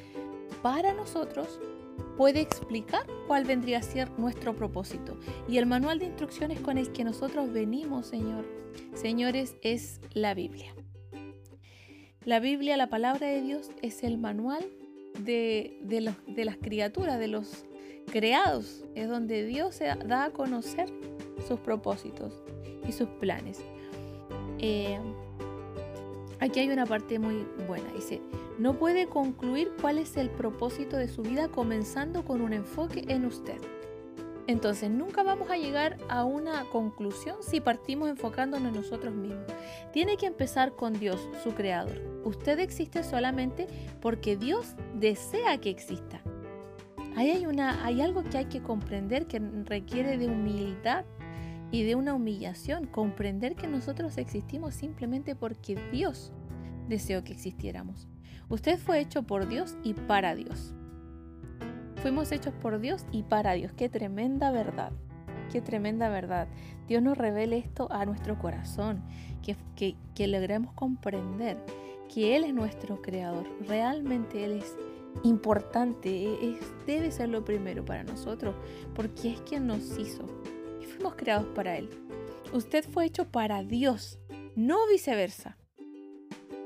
para 0.63 0.93
nosotros 0.93 1.61
puede 2.17 2.41
explicar 2.41 3.07
cuál 3.27 3.45
vendría 3.45 3.79
a 3.79 3.83
ser 3.83 4.11
nuestro 4.19 4.55
propósito. 4.55 5.17
Y 5.49 5.59
el 5.59 5.67
manual 5.67 5.99
de 5.99 6.07
instrucciones 6.07 6.61
con 6.61 6.77
el 6.79 6.93
que 6.93 7.05
nosotros 7.05 7.53
venimos, 7.53 8.07
Señor, 8.07 8.45
señores, 8.95 9.57
es 9.63 10.01
la 10.13 10.35
Biblia. 10.35 10.75
La 12.25 12.41
Biblia, 12.41 12.79
la 12.79 12.89
palabra 12.89 13.27
de 13.27 13.43
Dios, 13.43 13.71
es 13.83 14.03
el 14.03 14.17
manual 14.17 14.65
de, 15.19 15.79
las 16.37 16.57
criaturas, 16.57 17.19
de 17.19 17.29
los 17.29 17.67
creados. 18.11 18.83
Es 18.95 19.09
donde 19.09 19.45
Dios 19.45 19.75
se 19.75 19.85
da 19.85 20.25
a 20.25 20.31
conocer 20.31 20.89
sus 21.47 21.61
propósitos 21.61 22.33
y 22.89 22.93
sus 22.93 23.09
planes. 23.21 23.61
Eh, 24.59 24.99
aquí 26.41 26.61
hay 26.61 26.71
una 26.71 26.87
parte 26.87 27.19
muy 27.19 27.47
buena. 27.69 27.93
Dice, 27.93 28.23
no 28.59 28.79
puede 28.79 29.07
concluir 29.07 29.73
cuál 29.83 29.99
es 29.99 30.17
el 30.17 30.31
propósito 30.31 30.97
de 30.97 31.09
su 31.09 31.21
vida 31.21 31.49
comenzando 31.49 32.25
con 32.25 32.41
un 32.41 32.55
enfoque 32.55 33.05
en 33.09 33.27
usted. 33.27 33.59
Entonces, 34.47 34.91
nunca 34.91 35.23
vamos 35.23 35.51
a 35.51 35.57
llegar 35.57 35.97
a 36.09 36.25
una 36.25 36.65
conclusión 36.65 37.37
si 37.41 37.61
partimos 37.61 38.11
enfocándonos 38.11 38.69
en 38.69 38.75
nosotros 38.75 39.15
mismos. 39.15 39.47
Tiene 39.93 40.17
que 40.17 40.27
empezar 40.27 40.73
con 40.77 40.93
Dios, 40.93 41.29
su 41.43 41.55
creador. 41.55 42.03
Usted 42.25 42.59
existe 42.59 43.05
solamente 43.05 43.67
porque 44.03 44.37
Dios 44.37 44.75
desea 44.95 45.59
que 45.59 45.71
exista. 45.71 46.21
Ahí 47.17 47.31
hay, 47.31 47.47
una, 47.47 47.85
hay 47.87 48.03
algo 48.03 48.23
que 48.25 48.39
hay 48.39 48.47
que 48.47 48.61
comprender 48.61 49.27
que 49.27 49.39
requiere 49.65 50.19
de 50.19 50.27
humildad 50.27 51.05
y 51.71 51.85
de 51.85 51.95
una 51.95 52.13
humillación. 52.13 52.87
Comprender 52.87 53.55
que 53.55 53.67
nosotros 53.67 54.19
existimos 54.19 54.75
simplemente 54.75 55.35
porque 55.35 55.77
Dios 55.91 56.33
deseó 56.89 57.25
que 57.25 57.33
existiéramos. 57.33 58.09
Usted 58.49 58.79
fue 58.79 59.01
hecho 59.01 59.23
por 59.23 59.49
Dios 59.49 59.77
y 59.83 59.95
para 59.95 60.35
Dios. 60.35 60.75
Fuimos 62.05 62.33
hechos 62.33 62.53
por 62.61 62.81
Dios 62.81 63.07
y 63.13 63.23
para 63.23 63.55
Dios. 63.55 63.73
Qué 63.73 63.89
tremenda 63.89 64.51
verdad. 64.51 64.93
Qué 65.51 65.63
tremenda 65.63 66.11
verdad. 66.11 66.49
Dios 66.87 67.03
nos 67.03 67.17
revele 67.17 67.57
esto 67.57 67.91
a 67.91 68.05
nuestro 68.05 68.39
corazón, 68.39 69.03
que, 69.43 69.57
que, 70.15 70.27
logremos 70.27 70.75
comprender 70.75 71.57
que 72.13 72.37
Él 72.37 72.45
es 72.45 72.53
nuestro 72.53 73.01
creador. 73.01 73.47
Realmente 73.67 74.45
Él 74.45 74.59
es 74.59 74.77
importante, 75.23 76.47
es, 76.47 76.59
debe 76.87 77.11
ser 77.11 77.31
lo 77.31 77.43
primero 77.43 77.87
para 77.87 78.05
nosotros, 78.05 78.55
porque 78.95 79.31
es 79.31 79.41
quien 79.41 79.67
nos 79.67 79.99
hizo 79.99 80.27
y 80.83 80.85
fuimos 80.85 81.15
creados 81.15 81.47
para 81.55 81.79
Él. 81.79 81.89
Usted 82.53 82.85
fue 82.85 83.07
hecho 83.07 83.31
para 83.31 83.63
Dios, 83.63 84.19
no 84.57 84.77
viceversa. 84.89 85.57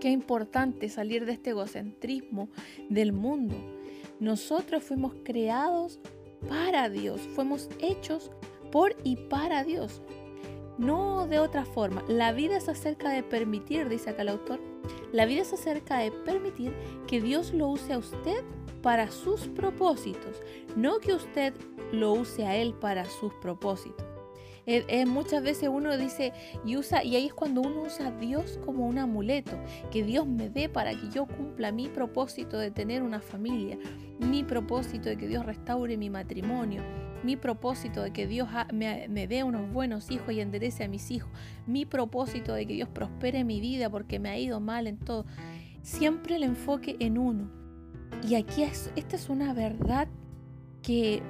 Qué 0.00 0.10
importante 0.10 0.88
salir 0.88 1.26
de 1.26 1.32
este 1.34 1.50
egocentrismo 1.50 2.48
del 2.88 3.12
mundo. 3.12 3.77
Nosotros 4.20 4.82
fuimos 4.82 5.14
creados 5.24 6.00
para 6.48 6.88
Dios, 6.88 7.20
fuimos 7.34 7.68
hechos 7.78 8.30
por 8.70 8.96
y 9.04 9.16
para 9.16 9.64
Dios. 9.64 10.02
No 10.76 11.26
de 11.26 11.38
otra 11.38 11.64
forma. 11.64 12.04
La 12.08 12.32
vida 12.32 12.56
es 12.56 12.68
acerca 12.68 13.10
de 13.10 13.22
permitir, 13.22 13.88
dice 13.88 14.10
acá 14.10 14.22
el 14.22 14.28
autor, 14.28 14.60
la 15.12 15.26
vida 15.26 15.42
es 15.42 15.52
acerca 15.52 15.98
de 15.98 16.10
permitir 16.10 16.72
que 17.06 17.20
Dios 17.20 17.52
lo 17.52 17.68
use 17.68 17.92
a 17.92 17.98
usted 17.98 18.44
para 18.82 19.10
sus 19.10 19.48
propósitos, 19.48 20.40
no 20.76 20.98
que 20.98 21.14
usted 21.14 21.52
lo 21.92 22.12
use 22.12 22.46
a 22.46 22.56
Él 22.56 22.74
para 22.74 23.04
sus 23.04 23.32
propósitos. 23.34 24.07
Muchas 25.06 25.42
veces 25.42 25.68
uno 25.72 25.96
dice 25.96 26.32
y 26.64 26.76
usa, 26.76 27.02
y 27.02 27.16
ahí 27.16 27.26
es 27.26 27.34
cuando 27.34 27.62
uno 27.62 27.82
usa 27.82 28.08
a 28.08 28.10
Dios 28.12 28.58
como 28.64 28.86
un 28.86 28.98
amuleto, 28.98 29.58
que 29.90 30.02
Dios 30.02 30.26
me 30.26 30.50
dé 30.50 30.68
para 30.68 30.92
que 30.92 31.08
yo 31.10 31.26
cumpla 31.26 31.72
mi 31.72 31.88
propósito 31.88 32.58
de 32.58 32.70
tener 32.70 33.02
una 33.02 33.20
familia, 33.20 33.78
mi 34.18 34.44
propósito 34.44 35.08
de 35.08 35.16
que 35.16 35.28
Dios 35.28 35.46
restaure 35.46 35.96
mi 35.96 36.10
matrimonio, 36.10 36.82
mi 37.22 37.36
propósito 37.36 38.02
de 38.02 38.12
que 38.12 38.26
Dios 38.26 38.48
me, 38.72 39.26
dé 39.26 39.42
unos 39.42 39.72
buenos 39.72 40.10
hijos 40.10 40.32
y 40.32 40.40
enderece 40.40 40.84
a 40.84 40.88
mis 40.88 41.10
hijos, 41.10 41.30
mi 41.66 41.84
propósito 41.84 42.54
de 42.54 42.66
que 42.66 42.74
Dios 42.74 42.88
prospere 42.88 43.44
mi 43.44 43.60
vida 43.60 43.90
porque 43.90 44.18
me 44.18 44.28
ha 44.28 44.38
ido 44.38 44.60
mal 44.60 44.86
en 44.86 44.98
todo. 44.98 45.24
Siempre 45.82 46.36
el 46.36 46.42
enfoque 46.42 46.96
en 47.00 47.18
uno. 47.18 47.50
Y 48.26 48.34
aquí 48.34 48.62
es, 48.62 48.92
esta 48.96 49.16
es 49.16 49.28
una 49.28 49.52
verdad 49.52 50.08
que 50.82 51.22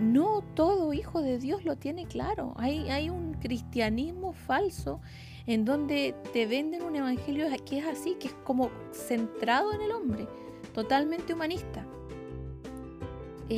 no 0.00 0.42
todo 0.54 0.92
hijo 0.92 1.20
de 1.22 1.38
Dios 1.38 1.64
lo 1.64 1.76
tiene 1.76 2.06
claro. 2.06 2.54
Hay, 2.56 3.10
un 3.10 3.34
cristianismo 3.34 4.32
falso 4.32 5.00
en 5.46 5.64
donde 5.64 6.14
te 6.32 6.46
venden 6.46 6.82
un 6.82 6.96
evangelio 6.96 7.46
que 7.64 7.78
es 7.78 7.86
así, 7.86 8.16
que 8.18 8.28
es 8.28 8.34
como 8.44 8.70
centrado 8.92 9.72
en 9.72 9.82
el 9.82 9.92
hombre, 9.92 10.26
totalmente 10.72 11.34
humanista 11.34 11.86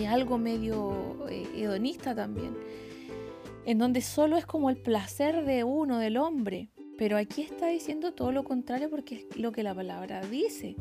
algo 0.04 0.36
medio 0.38 1.26
eh, 1.28 1.46
hedonista 1.54 2.14
también, 2.14 2.56
en 3.64 3.78
donde 3.78 4.02
solo 4.02 4.36
es 4.36 4.44
como 4.44 4.68
el 4.68 4.76
placer 4.76 5.44
de 5.44 5.64
uno, 5.64 5.98
del 5.98 6.16
hombre. 6.16 6.68
Pero 6.98 7.16
aquí 7.16 7.42
está 7.42 7.68
diciendo 7.68 8.12
todo 8.12 8.32
lo 8.32 8.42
contrario 8.44 8.90
porque 8.90 9.16
es 9.16 9.36
lo 9.36 9.52
que 9.52 9.62
la 9.62 9.74
palabra 9.74 10.22
dice. 10.22 10.76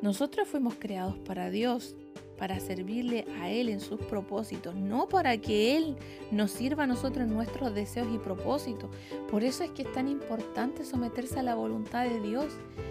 Nosotros 0.00 0.48
fuimos 0.48 0.74
creados 0.76 1.18
para 1.18 1.50
Dios, 1.50 1.96
para 2.42 2.58
servirle 2.58 3.24
a 3.40 3.50
Él 3.52 3.68
en 3.68 3.78
sus 3.78 4.00
propósitos, 4.00 4.74
no 4.74 5.08
para 5.08 5.36
que 5.38 5.76
Él 5.76 5.96
nos 6.32 6.50
sirva 6.50 6.82
a 6.82 6.86
nosotros 6.88 7.28
en 7.28 7.32
nuestros 7.32 7.72
deseos 7.72 8.08
y 8.12 8.18
propósitos. 8.18 8.90
Por 9.30 9.44
eso 9.44 9.62
es 9.62 9.70
que 9.70 9.82
es 9.82 9.92
tan 9.92 10.08
importante 10.08 10.84
someterse 10.84 11.38
a 11.38 11.44
la 11.44 11.54
voluntad 11.54 12.02
de 12.02 12.18
Dios. 12.18 12.46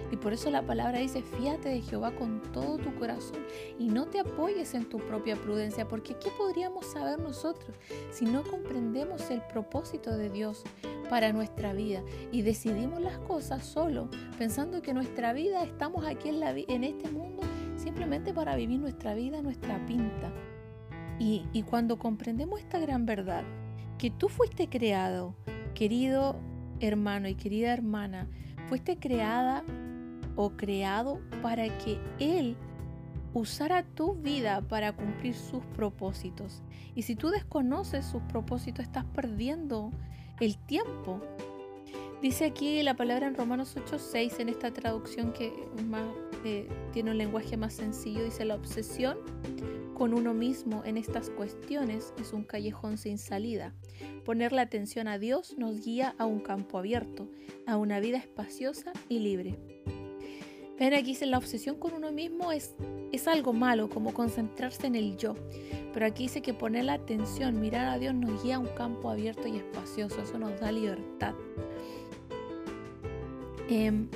Y 0.09 0.15
por 0.15 0.31
eso 0.31 0.49
la 0.51 0.61
palabra 0.61 0.99
dice, 0.99 1.21
fíate 1.21 1.67
de 1.67 1.81
Jehová 1.81 2.15
con 2.15 2.41
todo 2.53 2.77
tu 2.77 2.95
corazón 2.95 3.39
y 3.77 3.89
no 3.89 4.07
te 4.07 4.21
apoyes 4.21 4.73
en 4.73 4.87
tu 4.87 4.99
propia 4.99 5.35
prudencia, 5.35 5.85
porque 5.85 6.13
¿qué 6.13 6.29
podríamos 6.37 6.85
saber 6.85 7.19
nosotros 7.19 7.75
si 8.09 8.23
no 8.23 8.43
comprendemos 8.43 9.29
el 9.31 9.41
propósito 9.41 10.15
de 10.15 10.29
Dios 10.29 10.63
para 11.09 11.33
nuestra 11.33 11.73
vida 11.73 12.01
y 12.31 12.41
decidimos 12.41 13.01
las 13.01 13.17
cosas 13.19 13.65
solo, 13.65 14.07
pensando 14.37 14.81
que 14.81 14.93
nuestra 14.93 15.33
vida 15.33 15.61
estamos 15.61 16.05
aquí 16.05 16.29
en, 16.29 16.85
este 16.85 17.11
mundo 17.11 17.43
simplemente 18.01 18.33
para 18.33 18.55
vivir 18.55 18.79
nuestra 18.79 19.13
vida, 19.13 19.43
nuestra 19.43 19.85
pinta. 19.85 20.33
Y, 21.19 21.63
cuando 21.69 21.99
comprendemos 21.99 22.59
esta 22.59 22.79
gran 22.79 23.05
verdad, 23.05 23.43
que 23.99 24.09
tú 24.09 24.27
fuiste 24.27 24.69
creado, 24.69 25.35
querido 25.75 26.35
hermano 26.79 27.27
y 27.27 27.35
querida 27.35 27.71
hermana, 27.71 28.27
fuiste 28.69 28.97
creada 28.97 29.63
o 30.35 30.49
creado 30.57 31.21
para 31.43 31.65
que 31.77 31.99
Él 32.17 32.57
usara 33.35 33.83
tu 33.83 34.15
vida 34.15 34.61
para 34.61 34.93
cumplir 34.93 35.35
sus 35.35 35.63
propósitos. 35.75 36.63
Y 36.95 37.03
si 37.03 37.15
tú 37.15 37.29
desconoces 37.29 38.03
sus 38.03 38.23
propósitos, 38.23 38.83
estás 38.83 39.05
perdiendo 39.05 39.91
el 40.39 40.57
tiempo. 40.57 41.21
Dice 42.21 42.45
aquí 42.45 42.83
la 42.83 42.95
palabra 42.95 43.27
en 43.27 43.33
Romanos 43.33 43.75
8:6 43.75 44.39
en 44.39 44.49
esta 44.49 44.71
traducción 44.71 45.33
que 45.33 45.51
más 45.89 46.05
eh, 46.45 46.67
tiene 46.93 47.11
un 47.11 47.17
lenguaje 47.17 47.57
más 47.57 47.73
sencillo, 47.73 48.23
dice 48.23 48.45
la 48.45 48.55
obsesión 48.55 49.17
con 49.95 50.13
uno 50.13 50.33
mismo 50.33 50.83
en 50.85 50.97
estas 50.97 51.29
cuestiones 51.31 52.13
es 52.19 52.33
un 52.33 52.43
callejón 52.43 52.97
sin 52.97 53.17
salida. 53.17 53.73
Poner 54.23 54.51
la 54.51 54.63
atención 54.63 55.07
a 55.07 55.17
Dios 55.17 55.55
nos 55.57 55.83
guía 55.83 56.15
a 56.19 56.25
un 56.25 56.39
campo 56.39 56.77
abierto, 56.77 57.27
a 57.65 57.77
una 57.77 57.99
vida 57.99 58.17
espaciosa 58.17 58.93
y 59.09 59.19
libre. 59.19 59.57
Ven 60.79 60.93
aquí 60.93 61.11
dice 61.11 61.25
la 61.27 61.37
obsesión 61.37 61.77
con 61.77 61.93
uno 61.93 62.11
mismo 62.11 62.51
es, 62.51 62.75
es 63.11 63.27
algo 63.27 63.53
malo, 63.53 63.89
como 63.89 64.13
concentrarse 64.13 64.87
en 64.87 64.95
el 64.95 65.17
yo. 65.17 65.35
Pero 65.93 66.05
aquí 66.05 66.23
dice 66.23 66.41
que 66.41 66.53
poner 66.53 66.85
la 66.85 66.93
atención, 66.93 67.59
mirar 67.59 67.87
a 67.87 67.99
Dios 67.99 68.15
nos 68.15 68.43
guía 68.43 68.55
a 68.55 68.59
un 68.59 68.73
campo 68.75 69.09
abierto 69.09 69.47
y 69.47 69.57
espacioso, 69.57 70.21
eso 70.21 70.39
nos 70.39 70.59
da 70.59 70.71
libertad. 70.71 71.35
Em, 73.69 74.07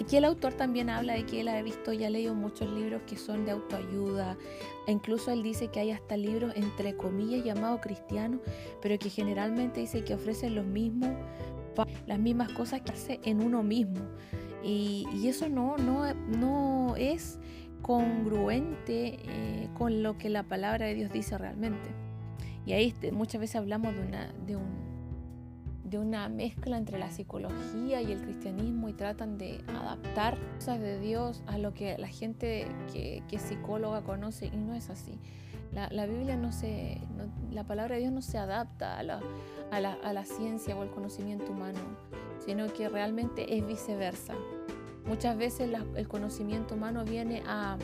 Aquí 0.00 0.16
el 0.16 0.24
autor 0.24 0.54
también 0.54 0.88
habla 0.88 1.12
de 1.12 1.26
que 1.26 1.42
él 1.42 1.48
ha 1.48 1.60
visto 1.60 1.92
y 1.92 2.04
ha 2.04 2.10
leído 2.10 2.34
muchos 2.34 2.70
libros 2.72 3.02
que 3.06 3.16
son 3.16 3.44
de 3.44 3.50
autoayuda. 3.50 4.38
E 4.86 4.92
incluso 4.92 5.30
él 5.30 5.42
dice 5.42 5.68
que 5.68 5.80
hay 5.80 5.90
hasta 5.90 6.16
libros 6.16 6.54
entre 6.56 6.96
comillas 6.96 7.44
llamados 7.44 7.80
cristianos, 7.82 8.40
pero 8.80 8.98
que 8.98 9.10
generalmente 9.10 9.80
dice 9.80 10.02
que 10.02 10.14
ofrecen 10.14 10.54
los 10.54 10.64
mismos, 10.64 11.10
las 12.06 12.18
mismas 12.18 12.50
cosas 12.52 12.80
que 12.80 12.92
hace 12.92 13.20
en 13.24 13.42
uno 13.42 13.62
mismo. 13.62 14.00
Y, 14.64 15.06
eso 15.26 15.50
no, 15.50 15.76
no, 15.76 16.14
no 16.14 16.96
es 16.96 17.38
congruente 17.82 19.18
eh, 19.22 19.68
con 19.74 20.02
lo 20.02 20.16
que 20.16 20.30
la 20.30 20.44
palabra 20.44 20.86
de 20.86 20.94
Dios 20.94 21.12
dice 21.12 21.36
realmente. 21.36 21.90
Y 22.64 22.72
ahí 22.72 22.88
este, 22.88 23.12
muchas 23.12 23.40
veces 23.40 23.56
hablamos 23.56 23.94
de, 23.94 24.00
una, 24.00 24.32
de 24.46 24.56
un 24.56 24.89
de 25.90 25.98
una 25.98 26.28
mezcla 26.28 26.78
entre 26.78 26.98
la 26.98 27.10
psicología 27.10 28.00
y 28.00 28.12
el 28.12 28.22
cristianismo 28.22 28.88
y 28.88 28.92
tratan 28.92 29.38
de 29.38 29.60
adaptar 29.66 30.38
cosas 30.54 30.80
de 30.80 31.00
Dios 31.00 31.42
a 31.46 31.58
lo 31.58 31.74
que 31.74 31.98
la 31.98 32.06
gente 32.06 32.68
que, 32.92 33.22
es 33.30 33.42
psicóloga 33.42 34.02
conoce 34.02 34.46
y 34.46 34.56
no 34.56 34.74
es 34.74 34.88
así. 34.88 35.18
La, 35.72 36.06
Biblia 36.06 36.36
no 36.36 36.50
se, 36.52 37.00
la 37.52 37.64
palabra 37.64 37.94
de 37.94 38.02
Dios 38.02 38.12
no 38.12 38.22
se 38.22 38.38
adapta 38.38 38.98
a 38.98 39.02
la, 39.02 39.20
a, 39.70 39.80
la, 39.80 39.92
a 39.92 40.12
la, 40.12 40.24
ciencia 40.24 40.76
o 40.76 40.82
al 40.82 40.90
conocimiento 40.90 41.52
humano, 41.52 41.78
sino 42.44 42.72
que 42.72 42.88
realmente 42.88 43.56
es 43.56 43.66
viceversa. 43.66 44.34
Muchas 45.06 45.36
veces 45.36 45.70
el 45.94 46.08
conocimiento 46.08 46.74
humano 46.74 47.04
viene 47.04 47.42
a, 47.46 47.78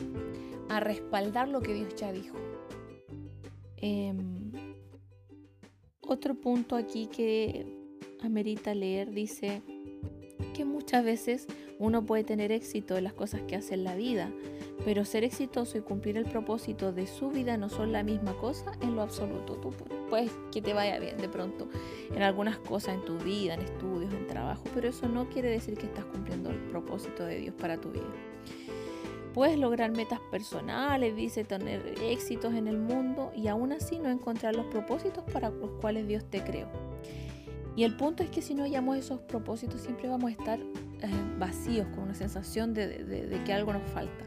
a, 0.69 0.79
respaldar 0.79 1.47
lo 1.47 1.61
que 1.61 1.73
Dios 1.73 1.95
ya 1.95 2.11
dijo. 2.11 2.37
Em, 3.77 4.51
otro 6.01 6.35
punto 6.35 6.75
aquí 6.75 7.07
que 7.07 7.76
amerita 8.23 8.73
leer 8.73 9.11
dice 9.11 9.61
que 10.53 10.65
muchas 10.65 11.03
veces 11.03 11.47
uno 11.79 12.05
puede 12.05 12.23
tener 12.23 12.51
éxito 12.51 12.97
en 12.97 13.03
las 13.03 13.13
cosas 13.13 13.41
que 13.47 13.55
hace 13.55 13.75
en 13.75 13.83
la 13.83 13.95
vida, 13.95 14.31
pero 14.83 15.05
ser 15.05 15.23
exitoso 15.23 15.77
y 15.77 15.81
cumplir 15.81 16.17
el 16.17 16.25
propósito 16.25 16.91
de 16.91 17.07
su 17.07 17.29
vida 17.29 17.57
no 17.57 17.69
son 17.69 17.91
la 17.91 18.03
misma 18.03 18.35
cosa 18.37 18.71
en 18.81 18.95
lo 18.95 19.01
absoluto. 19.01 19.55
Tú 19.55 19.71
puedes 20.09 20.31
que 20.51 20.61
te 20.61 20.73
vaya 20.73 20.99
bien 20.99 21.17
de 21.17 21.29
pronto 21.29 21.67
en 22.13 22.21
algunas 22.23 22.57
cosas 22.57 22.95
en 22.95 23.05
tu 23.05 23.17
vida, 23.17 23.53
en 23.53 23.61
estudios, 23.61 24.13
en 24.13 24.27
trabajo, 24.27 24.63
pero 24.73 24.87
eso 24.87 25.07
no 25.07 25.29
quiere 25.29 25.49
decir 25.49 25.75
que 25.75 25.85
estás 25.85 26.05
cumpliendo 26.05 26.49
el 26.49 26.59
propósito 26.69 27.25
de 27.25 27.39
Dios 27.39 27.55
para 27.55 27.79
tu 27.79 27.91
vida. 27.91 28.05
Puedes 29.33 29.59
lograr 29.59 29.91
metas 29.91 30.19
personales, 30.31 31.15
dice, 31.15 31.43
tener 31.43 31.93
éxitos 32.01 32.55
en 32.55 32.67
el 32.67 32.79
mundo 32.79 33.31
y 33.35 33.49
aún 33.49 33.71
así 33.71 33.99
no 33.99 34.09
encontrar 34.09 34.55
los 34.55 34.65
propósitos 34.65 35.23
para 35.31 35.51
los 35.51 35.69
cuales 35.79 36.07
Dios 36.07 36.25
te 36.25 36.41
creó. 36.43 36.86
Y 37.77 37.83
el 37.83 37.95
punto 37.95 38.23
es 38.23 38.31
que 38.31 38.41
si 38.41 38.55
no 38.55 38.63
hallamos 38.63 38.97
esos 38.97 39.21
propósitos 39.21 39.81
siempre 39.81 40.09
vamos 40.09 40.31
a 40.31 40.31
estar 40.31 40.59
eh, 40.59 40.65
vacíos, 41.37 41.85
con 41.89 42.05
una 42.05 42.15
sensación 42.15 42.73
de, 42.73 43.39
que 43.45 43.53
algo 43.53 43.71
nos 43.71 43.83
falta. 43.91 44.25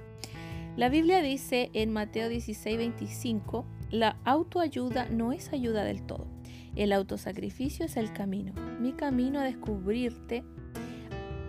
La 0.76 0.88
Biblia 0.88 1.20
dice 1.20 1.68
en 1.72 1.92
Mateo 1.92 2.28
16, 2.28 2.78
25, 2.78 3.66
la 3.90 4.16
autoayuda 4.24 5.08
no 5.08 5.32
es 5.32 5.52
ayuda 5.52 5.82
del 5.82 6.02
todo. 6.02 6.28
El 6.76 6.92
autosacrificio 6.92 7.86
es 7.86 7.96
el 7.96 8.12
camino. 8.12 8.52
Mi 8.78 8.92
camino 8.92 9.40
a 9.40 9.42
descubrirte 9.42 10.44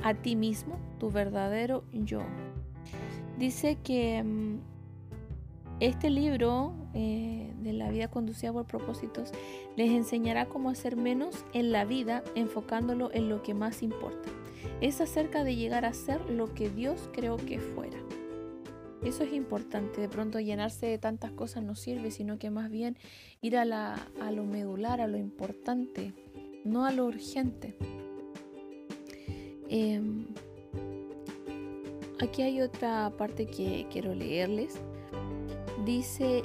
a 0.01 0.15
ti 0.15 0.35
mismo, 0.35 0.79
tu 0.99 1.11
verdadero 1.11 1.83
yo. 1.93 2.23
Dice 3.37 3.77
que 3.83 4.23
mm, 4.23 4.59
este 5.81 6.11
libro 6.11 6.75
eh, 6.93 7.51
de 7.59 7.73
la 7.73 7.89
vida 7.89 8.07
conducida 8.07 8.53
por 8.53 8.65
propósitos 8.65 9.31
les 9.75 9.89
enseñará 9.89 10.45
cómo 10.45 10.69
hacer 10.69 10.95
menos 10.95 11.43
en 11.53 11.71
la 11.71 11.85
vida 11.85 12.23
enfocándolo 12.35 13.09
en 13.13 13.29
lo 13.29 13.41
que 13.41 13.55
más 13.55 13.81
importa. 13.81 14.29
Es 14.79 15.01
acerca 15.01 15.43
de 15.43 15.55
llegar 15.55 15.85
a 15.85 15.93
ser 15.93 16.21
lo 16.29 16.53
que 16.53 16.69
Dios 16.69 17.09
creó 17.13 17.37
que 17.37 17.59
fuera. 17.59 17.97
Eso 19.03 19.23
es 19.23 19.33
importante. 19.33 20.01
De 20.01 20.07
pronto 20.07 20.39
llenarse 20.39 20.85
de 20.85 20.99
tantas 20.99 21.31
cosas 21.31 21.63
no 21.63 21.73
sirve, 21.73 22.11
sino 22.11 22.37
que 22.37 22.51
más 22.51 22.69
bien 22.69 22.95
ir 23.41 23.57
a, 23.57 23.65
lo 23.65 24.43
medular, 24.45 25.01
a 25.01 25.07
lo 25.07 25.17
importante, 25.17 26.13
no 26.63 26.85
a 26.85 26.91
lo 26.91 27.05
urgente. 27.05 27.75
Em, 29.67 30.27
aquí 32.19 32.43
hay 32.43 32.61
otra 32.61 33.11
parte 33.17 33.47
que 33.47 33.87
quiero 33.89 34.13
leerles. 34.13 34.79
Dice, 35.85 36.43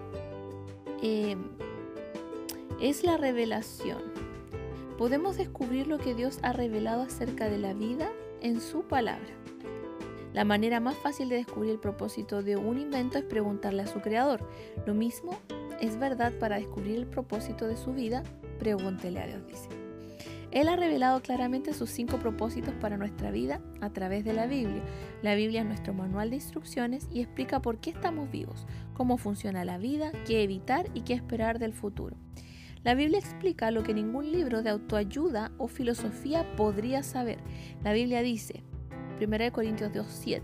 em, 1.03 1.45
es 2.81 3.05
la 3.05 3.17
revelación. 3.17 4.03
Podemos 4.99 5.37
descubrir 5.37 5.89
lo 5.89 5.99
que 5.99 6.15
Dios 6.15 6.39
ha 6.43 6.53
revelado 6.53 7.03
acerca 7.03 7.49
de 7.49 7.59
la 7.59 7.75
vida 7.75 8.11
en 8.41 8.61
su 8.61 8.83
palabra. 8.83 9.29
La 10.33 10.45
manera 10.45 10.81
más 10.81 10.97
fácil 10.97 11.29
de 11.29 11.37
descubrir 11.37 11.73
el 11.73 11.79
propósito 11.79 12.43
de 12.43 12.57
un 12.57 12.79
invento 12.79 13.19
es 13.19 13.25
preguntarle 13.25 13.83
a 13.83 13.87
su 13.87 14.01
creador. 14.01 14.41
Lo 14.87 14.95
mismo 14.95 15.39
es 15.81 15.99
verdad 15.99 16.33
para 16.39 16.57
descubrir 16.57 16.97
el 16.97 17.07
propósito 17.07 17.67
de 17.67 17.77
su 17.77 17.93
vida, 17.93 18.23
pregúntele 18.59 19.21
a 19.21 19.27
Dios, 19.27 19.47
dice. 19.47 19.76
Él 20.51 20.69
ha 20.69 20.77
revelado 20.77 21.21
claramente 21.21 21.75
sus 21.75 21.91
cinco 21.91 22.19
propósitos 22.19 22.75
para 22.75 22.97
nuestra 22.97 23.31
vida 23.31 23.61
a 23.81 23.91
través 23.91 24.25
de 24.25 24.33
la 24.33 24.47
Biblia. 24.47 24.83
La 25.23 25.35
Biblia 25.35 25.61
es 25.61 25.67
nuestro 25.67 25.93
manual 25.93 26.31
de 26.31 26.37
instrucciones 26.37 27.09
y 27.13 27.21
explica 27.21 27.61
por 27.61 27.79
qué 27.79 27.91
estamos 27.91 28.31
vivos, 28.31 28.67
cómo 28.95 29.19
funciona 29.19 29.65
la 29.65 29.79
vida, 29.79 30.13
qué 30.27 30.43
evitar 30.43 30.87
y 30.95 31.03
qué 31.03 31.15
esperar 31.15 31.59
del 31.59 31.73
futuro. 31.73 32.17
La 32.85 32.95
Biblia 32.95 33.19
explica 33.19 33.73
lo 33.73 33.83
que 33.83 33.95
ningún 33.95 34.31
libro 34.31 34.63
de 34.63 34.71
autoayuda 34.71 35.51
o 35.59 35.67
filosofía 35.67 36.47
podría 36.57 37.03
saber. 37.03 37.39
La 37.83 37.93
Biblia 37.93 38.23
dice, 38.23 38.63
1 39.21 39.53
Corintios 39.53 39.91
2.7, 39.93 40.41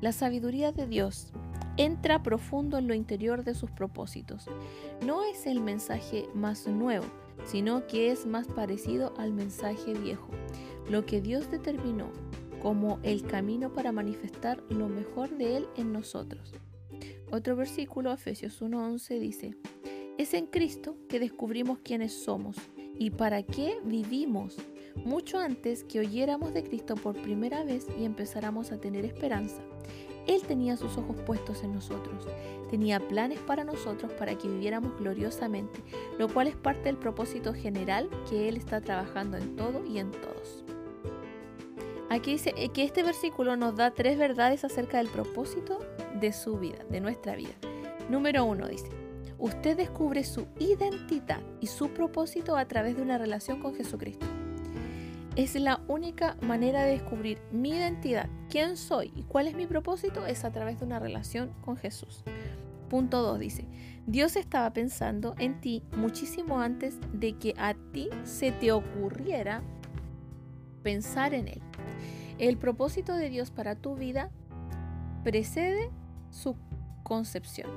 la 0.00 0.12
sabiduría 0.12 0.70
de 0.70 0.86
Dios 0.86 1.32
entra 1.76 2.22
profundo 2.22 2.78
en 2.78 2.86
lo 2.86 2.94
interior 2.94 3.44
de 3.44 3.54
sus 3.54 3.70
propósitos. 3.70 4.48
No 5.04 5.24
es 5.24 5.46
el 5.46 5.60
mensaje 5.60 6.28
más 6.34 6.66
nuevo, 6.66 7.06
sino 7.44 7.86
que 7.86 8.10
es 8.10 8.26
más 8.26 8.46
parecido 8.46 9.14
al 9.16 9.32
mensaje 9.32 9.94
viejo, 9.94 10.28
lo 10.90 11.04
que 11.06 11.20
Dios 11.20 11.50
determinó 11.50 12.10
como 12.60 13.00
el 13.02 13.22
camino 13.22 13.72
para 13.72 13.90
manifestar 13.90 14.62
lo 14.68 14.88
mejor 14.88 15.30
de 15.36 15.56
Él 15.56 15.66
en 15.76 15.92
nosotros. 15.92 16.54
Otro 17.30 17.56
versículo, 17.56 18.12
Efesios 18.12 18.62
1.11, 18.62 19.18
dice, 19.18 19.56
es 20.18 20.34
en 20.34 20.46
Cristo 20.46 20.96
que 21.08 21.18
descubrimos 21.18 21.78
quiénes 21.78 22.12
somos 22.12 22.56
y 22.98 23.10
para 23.10 23.42
qué 23.42 23.78
vivimos, 23.84 24.56
mucho 24.94 25.38
antes 25.38 25.84
que 25.84 26.00
oyéramos 26.00 26.54
de 26.54 26.62
Cristo 26.62 26.94
por 26.94 27.20
primera 27.20 27.64
vez 27.64 27.86
y 27.98 28.04
empezáramos 28.04 28.70
a 28.70 28.78
tener 28.78 29.04
esperanza. 29.04 29.62
Él 30.26 30.42
tenía 30.42 30.76
sus 30.76 30.96
ojos 30.96 31.16
puestos 31.26 31.62
en 31.64 31.74
nosotros, 31.74 32.26
tenía 32.70 33.00
planes 33.00 33.38
para 33.40 33.64
nosotros 33.64 34.12
para 34.12 34.36
que 34.36 34.48
viviéramos 34.48 34.98
gloriosamente, 34.98 35.80
lo 36.18 36.28
cual 36.28 36.46
es 36.46 36.56
parte 36.56 36.84
del 36.84 36.96
propósito 36.96 37.52
general 37.52 38.08
que 38.28 38.48
Él 38.48 38.56
está 38.56 38.80
trabajando 38.80 39.36
en 39.36 39.56
todo 39.56 39.84
y 39.84 39.98
en 39.98 40.10
todos. 40.10 40.64
Aquí 42.10 42.32
dice 42.32 42.52
que 42.74 42.84
este 42.84 43.02
versículo 43.02 43.56
nos 43.56 43.74
da 43.76 43.92
tres 43.92 44.18
verdades 44.18 44.64
acerca 44.64 44.98
del 44.98 45.08
propósito 45.08 45.78
de 46.20 46.32
su 46.32 46.58
vida, 46.58 46.84
de 46.90 47.00
nuestra 47.00 47.34
vida. 47.34 47.54
Número 48.10 48.44
uno 48.44 48.68
dice, 48.68 48.90
usted 49.38 49.76
descubre 49.76 50.22
su 50.22 50.46
identidad 50.58 51.40
y 51.60 51.68
su 51.68 51.88
propósito 51.88 52.56
a 52.56 52.66
través 52.66 52.96
de 52.96 53.02
una 53.02 53.16
relación 53.16 53.60
con 53.60 53.74
Jesucristo. 53.74 54.26
Es 55.34 55.54
la 55.54 55.80
única 55.88 56.36
manera 56.42 56.82
de 56.82 56.92
descubrir 56.92 57.38
mi 57.50 57.70
identidad, 57.70 58.28
quién 58.50 58.76
soy 58.76 59.12
y 59.16 59.22
cuál 59.22 59.46
es 59.46 59.54
mi 59.54 59.66
propósito 59.66 60.26
es 60.26 60.44
a 60.44 60.52
través 60.52 60.78
de 60.78 60.84
una 60.84 60.98
relación 60.98 61.52
con 61.62 61.78
Jesús. 61.78 62.22
Punto 62.90 63.22
2 63.22 63.38
dice, 63.38 63.64
Dios 64.06 64.36
estaba 64.36 64.70
pensando 64.74 65.34
en 65.38 65.58
ti 65.62 65.82
muchísimo 65.96 66.60
antes 66.60 66.98
de 67.14 67.38
que 67.38 67.54
a 67.56 67.72
ti 67.92 68.10
se 68.24 68.52
te 68.52 68.72
ocurriera 68.72 69.62
pensar 70.82 71.32
en 71.32 71.48
Él. 71.48 71.62
El 72.38 72.58
propósito 72.58 73.14
de 73.14 73.30
Dios 73.30 73.50
para 73.50 73.74
tu 73.74 73.94
vida 73.94 74.30
precede 75.24 75.90
su 76.28 76.56
concepción. 77.02 77.70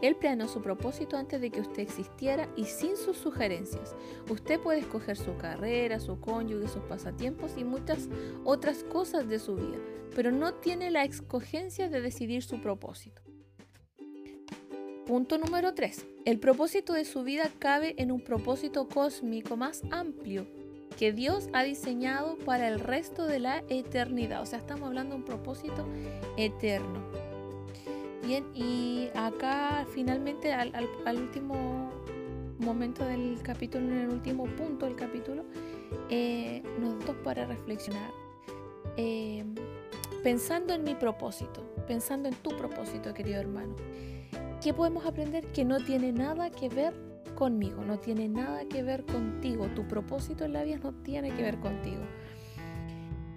Él 0.00 0.16
planeó 0.16 0.48
su 0.48 0.62
propósito 0.62 1.16
antes 1.16 1.40
de 1.40 1.50
que 1.50 1.60
usted 1.60 1.80
existiera 1.80 2.48
y 2.56 2.64
sin 2.64 2.96
sus 2.96 3.16
sugerencias. 3.16 3.94
Usted 4.28 4.60
puede 4.60 4.80
escoger 4.80 5.16
su 5.16 5.36
carrera, 5.36 6.00
su 6.00 6.20
cónyuge, 6.20 6.68
sus 6.68 6.82
pasatiempos 6.84 7.52
y 7.56 7.64
muchas 7.64 8.08
otras 8.44 8.84
cosas 8.84 9.28
de 9.28 9.38
su 9.38 9.56
vida, 9.56 9.78
pero 10.14 10.32
no 10.32 10.54
tiene 10.54 10.90
la 10.90 11.04
escogencia 11.04 11.88
de 11.88 12.00
decidir 12.00 12.42
su 12.42 12.60
propósito. 12.60 13.22
Punto 15.06 15.36
número 15.36 15.74
3. 15.74 16.06
El 16.24 16.38
propósito 16.38 16.92
de 16.92 17.04
su 17.04 17.24
vida 17.24 17.50
cabe 17.58 17.94
en 17.98 18.12
un 18.12 18.22
propósito 18.22 18.88
cósmico 18.88 19.56
más 19.56 19.82
amplio 19.90 20.46
que 20.92 21.12
Dios 21.12 21.48
ha 21.52 21.64
diseñado 21.64 22.38
para 22.38 22.68
el 22.68 22.78
resto 22.78 23.26
de 23.26 23.40
la 23.40 23.64
eternidad. 23.68 24.42
O 24.42 24.46
sea, 24.46 24.58
estamos 24.58 24.86
hablando 24.86 25.14
de 25.14 25.20
un 25.22 25.24
propósito 25.24 25.86
eterno. 26.36 27.21
Bien, 28.22 28.44
y 28.54 29.08
acá 29.16 29.84
finalmente 29.92 30.52
al, 30.52 30.86
último 31.16 31.90
momento 32.60 33.04
del 33.04 33.40
capítulo, 33.42 33.84
en 33.86 33.98
el 33.98 34.08
último 34.10 34.44
punto 34.44 34.86
del 34.86 34.94
capítulo, 34.94 35.44
eh, 36.08 36.62
nos 36.80 37.04
da 37.04 37.14
para 37.24 37.46
reflexionar. 37.46 38.12
Eh, 38.96 39.44
pensando 40.22 40.72
en 40.72 40.84
mi 40.84 40.94
propósito, 40.94 41.64
pensando 41.88 42.28
en 42.28 42.36
tu 42.36 42.56
propósito, 42.56 43.12
querido 43.12 43.40
hermano, 43.40 43.74
¿qué 44.62 44.72
podemos 44.72 45.04
aprender 45.04 45.44
que 45.48 45.64
no 45.64 45.84
tiene 45.84 46.12
nada 46.12 46.50
que 46.50 46.68
ver 46.68 46.94
conmigo, 47.34 47.82
no 47.82 47.98
tiene 47.98 48.28
nada 48.28 48.66
que 48.66 48.84
ver 48.84 49.04
contigo? 49.04 49.66
Tu 49.74 49.82
propósito 49.88 50.44
en 50.44 50.52
la 50.52 50.62
vida 50.62 50.78
no 50.80 50.92
tiene 50.92 51.34
que 51.34 51.42
ver 51.42 51.58
contigo. 51.58 52.02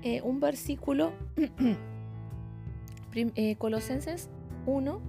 Eh, 0.04 0.22
un 0.22 0.40
versículo, 0.40 1.12
Colosenses 3.58 4.30
1, 4.66 5.02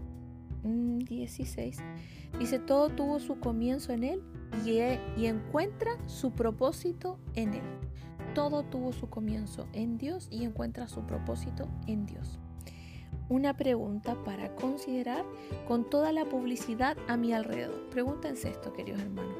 16, 0.64 1.78
mm, 1.78 2.38
dice, 2.38 2.58
todo 2.58 2.88
tuvo 2.88 3.18
su 3.18 3.38
comienzo 3.38 3.92
en 3.92 4.04
Él 4.04 4.22
y, 4.64 4.78
e, 4.78 5.00
y 5.16 5.26
encuentra 5.26 5.92
su 6.06 6.32
propósito 6.32 7.18
en 7.34 7.54
Él. 7.54 7.62
Todo 8.34 8.64
tuvo 8.64 8.92
su 8.92 9.08
comienzo 9.08 9.66
en 9.72 9.96
Dios 9.96 10.28
y 10.30 10.44
encuentra 10.44 10.88
su 10.88 11.06
propósito 11.06 11.68
en 11.86 12.06
Dios. 12.06 12.38
Una 13.28 13.56
pregunta 13.56 14.22
para 14.24 14.54
considerar 14.54 15.24
con 15.66 15.88
toda 15.88 16.12
la 16.12 16.26
publicidad 16.26 16.96
a 17.08 17.16
mi 17.16 17.32
alrededor. 17.32 17.88
Pregúntense 17.90 18.50
esto, 18.50 18.72
queridos 18.72 19.00
hermanos. 19.00 19.34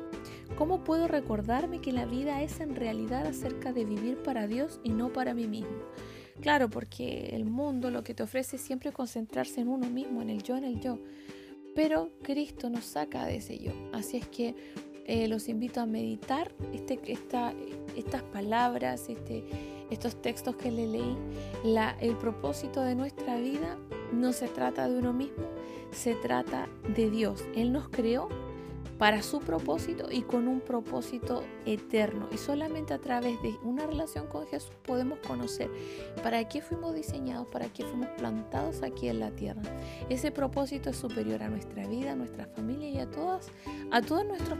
¿Cómo 0.58 0.82
puedo 0.82 1.06
recordarme 1.06 1.80
que 1.80 1.92
la 1.92 2.06
vida 2.06 2.42
es 2.42 2.60
en 2.60 2.74
realidad 2.74 3.26
acerca 3.26 3.72
de 3.72 3.84
vivir 3.84 4.22
para 4.22 4.48
Dios 4.48 4.80
y 4.82 4.90
no 4.90 5.12
para 5.12 5.34
mí 5.34 5.46
mismo? 5.46 5.76
Claro, 6.40 6.68
porque 6.68 7.30
el 7.32 7.44
mundo 7.44 7.90
lo 7.90 8.04
que 8.04 8.14
te 8.14 8.22
ofrece 8.22 8.56
es 8.56 8.62
siempre 8.62 8.92
concentrarse 8.92 9.60
en 9.60 9.68
uno 9.68 9.88
mismo, 9.88 10.22
en 10.22 10.30
el 10.30 10.42
yo, 10.42 10.56
en 10.56 10.64
el 10.64 10.80
yo. 10.80 10.98
Pero 11.74 12.10
Cristo 12.22 12.70
nos 12.70 12.84
saca 12.84 13.26
de 13.26 13.36
ese 13.36 13.58
yo. 13.58 13.72
Así 13.92 14.16
es 14.16 14.28
que 14.28 14.54
eh, 15.06 15.28
los 15.28 15.48
invito 15.48 15.80
a 15.80 15.86
meditar 15.86 16.52
este, 16.72 17.00
estas 17.12 18.22
palabras, 18.32 19.08
este, 19.08 19.44
estos 19.90 20.20
textos 20.20 20.56
que 20.56 20.70
le 20.70 20.86
leí. 20.86 21.16
La, 21.64 21.96
el 22.00 22.16
propósito 22.16 22.80
de 22.80 22.94
nuestra 22.94 23.38
vida 23.38 23.78
no 24.12 24.32
se 24.32 24.48
trata 24.48 24.88
de 24.88 24.98
uno 24.98 25.12
mismo, 25.12 25.44
se 25.92 26.14
trata 26.14 26.68
de 26.94 27.10
Dios. 27.10 27.44
Él 27.54 27.72
nos 27.72 27.88
creó 27.88 28.28
para 28.98 29.22
su 29.22 29.40
propósito 29.40 30.08
y 30.10 30.22
con 30.22 30.48
un 30.48 30.60
propósito 30.60 31.42
eterno. 31.66 32.28
Y 32.32 32.38
solamente 32.38 32.94
a 32.94 32.98
través 32.98 33.40
de 33.42 33.56
una 33.62 33.86
relación 33.86 34.26
con 34.26 34.46
Jesús 34.46 34.72
podemos 34.84 35.18
conocer 35.26 35.70
para 36.22 36.48
qué 36.48 36.62
fuimos 36.62 36.94
diseñados, 36.94 37.46
para 37.48 37.68
qué 37.68 37.84
fuimos 37.84 38.08
plantados 38.16 38.82
aquí 38.82 39.08
en 39.08 39.20
la 39.20 39.30
tierra. 39.30 39.62
Ese 40.08 40.30
propósito 40.30 40.90
es 40.90 40.96
superior 40.96 41.42
a 41.42 41.48
nuestra 41.48 41.86
vida, 41.86 42.12
a 42.12 42.16
nuestra 42.16 42.46
familia 42.46 42.88
y 42.88 42.98
a 42.98 43.10
todas, 43.10 43.50
a 43.90 44.00
todos 44.00 44.24
nuestros 44.24 44.58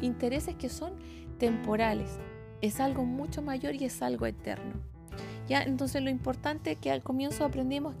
intereses 0.00 0.54
que 0.54 0.68
son 0.68 0.94
temporales. 1.38 2.18
Es 2.60 2.78
algo 2.78 3.04
mucho 3.04 3.42
mayor 3.42 3.74
y 3.74 3.84
es 3.84 4.02
algo 4.02 4.26
eterno. 4.26 4.74
Ya, 5.48 5.62
entonces 5.62 6.02
lo 6.02 6.10
importante 6.10 6.76
que 6.76 6.90
al 6.90 7.02
comienzo 7.02 7.44
aprendimos 7.44 7.96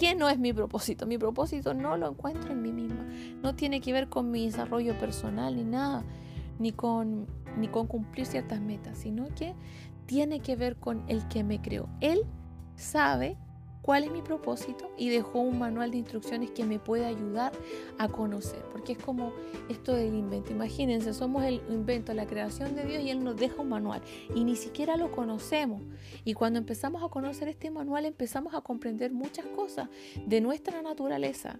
¿Qué 0.00 0.14
no 0.14 0.30
es 0.30 0.38
mi 0.38 0.54
propósito? 0.54 1.04
Mi 1.04 1.18
propósito 1.18 1.74
no 1.74 1.98
lo 1.98 2.08
encuentro 2.08 2.50
en 2.54 2.62
mí 2.62 2.72
misma. 2.72 3.04
No 3.42 3.54
tiene 3.54 3.82
que 3.82 3.92
ver 3.92 4.08
con 4.08 4.30
mi 4.30 4.46
desarrollo 4.46 4.98
personal 4.98 5.54
ni 5.54 5.62
nada, 5.62 6.04
ni 6.58 6.72
con, 6.72 7.26
ni 7.58 7.68
con 7.68 7.86
cumplir 7.86 8.24
ciertas 8.24 8.62
metas, 8.62 8.96
sino 8.96 9.28
que 9.34 9.54
tiene 10.06 10.40
que 10.40 10.56
ver 10.56 10.76
con 10.76 11.04
el 11.06 11.28
que 11.28 11.44
me 11.44 11.60
creó. 11.60 11.86
Él 12.00 12.24
sabe 12.76 13.36
cuál 13.82 14.04
es 14.04 14.10
mi 14.10 14.22
propósito 14.22 14.90
y 14.96 15.08
dejó 15.08 15.40
un 15.40 15.58
manual 15.58 15.90
de 15.90 15.98
instrucciones 15.98 16.50
que 16.50 16.64
me 16.64 16.78
puede 16.78 17.06
ayudar 17.06 17.52
a 17.98 18.08
conocer, 18.08 18.62
porque 18.72 18.92
es 18.92 18.98
como 18.98 19.32
esto 19.68 19.94
del 19.94 20.14
invento. 20.14 20.52
Imagínense, 20.52 21.14
somos 21.14 21.44
el 21.44 21.62
invento, 21.68 22.12
la 22.14 22.26
creación 22.26 22.74
de 22.74 22.84
Dios 22.84 23.02
y 23.02 23.10
Él 23.10 23.24
nos 23.24 23.36
deja 23.36 23.62
un 23.62 23.68
manual 23.68 24.02
y 24.34 24.44
ni 24.44 24.56
siquiera 24.56 24.96
lo 24.96 25.10
conocemos. 25.10 25.82
Y 26.24 26.34
cuando 26.34 26.58
empezamos 26.58 27.02
a 27.02 27.08
conocer 27.08 27.48
este 27.48 27.70
manual 27.70 28.04
empezamos 28.04 28.54
a 28.54 28.60
comprender 28.60 29.12
muchas 29.12 29.46
cosas 29.46 29.88
de 30.26 30.40
nuestra 30.40 30.82
naturaleza 30.82 31.58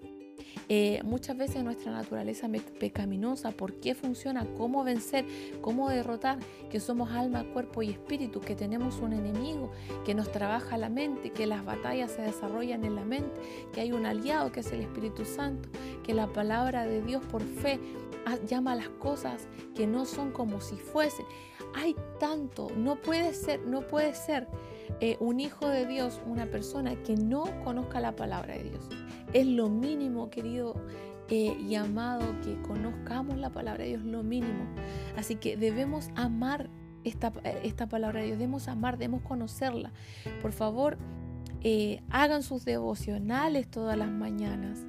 eh, 0.68 1.00
muchas 1.04 1.36
veces 1.36 1.64
nuestra 1.64 1.92
naturaleza 1.92 2.48
pecaminosa, 2.78 3.50
por 3.52 3.74
qué 3.74 3.94
funciona, 3.94 4.46
cómo 4.56 4.84
vencer, 4.84 5.24
cómo 5.60 5.88
derrotar, 5.88 6.38
que 6.70 6.80
somos 6.80 7.10
alma, 7.10 7.44
cuerpo 7.52 7.82
y 7.82 7.90
espíritu, 7.90 8.40
que 8.40 8.54
tenemos 8.54 9.00
un 9.00 9.12
enemigo 9.12 9.70
que 10.04 10.14
nos 10.14 10.30
trabaja 10.30 10.78
la 10.78 10.88
mente, 10.88 11.30
que 11.30 11.46
las 11.46 11.64
batallas 11.64 12.12
se 12.12 12.22
desarrollan 12.22 12.84
en 12.84 12.94
la 12.94 13.04
mente, 13.04 13.40
que 13.72 13.80
hay 13.80 13.92
un 13.92 14.06
aliado 14.06 14.52
que 14.52 14.60
es 14.60 14.72
el 14.72 14.80
Espíritu 14.80 15.24
Santo, 15.24 15.68
que 16.02 16.14
la 16.14 16.26
palabra 16.28 16.84
de 16.84 17.02
Dios 17.02 17.22
por 17.24 17.42
fe 17.42 17.80
llama 18.46 18.72
a 18.72 18.76
las 18.76 18.88
cosas 18.88 19.48
que 19.74 19.86
no 19.86 20.04
son 20.04 20.30
como 20.30 20.60
si 20.60 20.76
fuesen. 20.76 21.26
Hay 21.74 21.94
tanto, 22.18 22.68
no 22.76 22.96
puede 22.96 23.32
ser, 23.34 23.60
no 23.66 23.82
puede 23.82 24.14
ser 24.14 24.48
eh, 25.00 25.16
un 25.20 25.40
hijo 25.40 25.68
de 25.68 25.86
Dios, 25.86 26.20
una 26.26 26.46
persona 26.46 26.96
que 27.02 27.16
no 27.16 27.44
conozca 27.64 28.00
la 28.00 28.16
palabra 28.16 28.54
de 28.54 28.64
Dios. 28.64 28.88
Es 29.32 29.46
lo 29.46 29.68
mínimo, 29.68 30.30
querido 30.30 30.74
eh, 31.28 31.56
y 31.60 31.74
amado, 31.76 32.40
que 32.42 32.60
conozcamos 32.62 33.36
la 33.36 33.50
palabra 33.50 33.84
de 33.84 33.90
Dios, 33.90 34.04
lo 34.04 34.22
mínimo. 34.22 34.64
Así 35.16 35.36
que 35.36 35.56
debemos 35.56 36.10
amar 36.16 36.68
esta, 37.04 37.32
esta 37.62 37.88
palabra 37.88 38.20
de 38.20 38.26
Dios, 38.26 38.38
debemos 38.38 38.68
amar, 38.68 38.98
debemos 38.98 39.22
conocerla. 39.22 39.92
Por 40.42 40.52
favor, 40.52 40.98
eh, 41.62 42.02
hagan 42.10 42.42
sus 42.42 42.64
devocionales 42.64 43.68
todas 43.68 43.96
las 43.96 44.10
mañanas. 44.10 44.84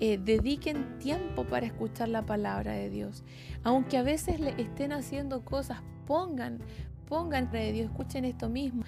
Eh, 0.00 0.18
dediquen 0.18 0.98
tiempo 0.98 1.44
para 1.44 1.66
escuchar 1.66 2.08
la 2.08 2.26
palabra 2.26 2.72
de 2.72 2.90
Dios. 2.90 3.22
Aunque 3.62 3.96
a 3.96 4.02
veces 4.02 4.40
le 4.40 4.50
estén 4.60 4.92
haciendo 4.92 5.44
cosas, 5.44 5.78
pongan, 6.06 6.58
pongan 7.08 7.50
de 7.52 7.72
Dios, 7.72 7.86
escuchen 7.90 8.24
esto 8.24 8.48
mismo. 8.48 8.82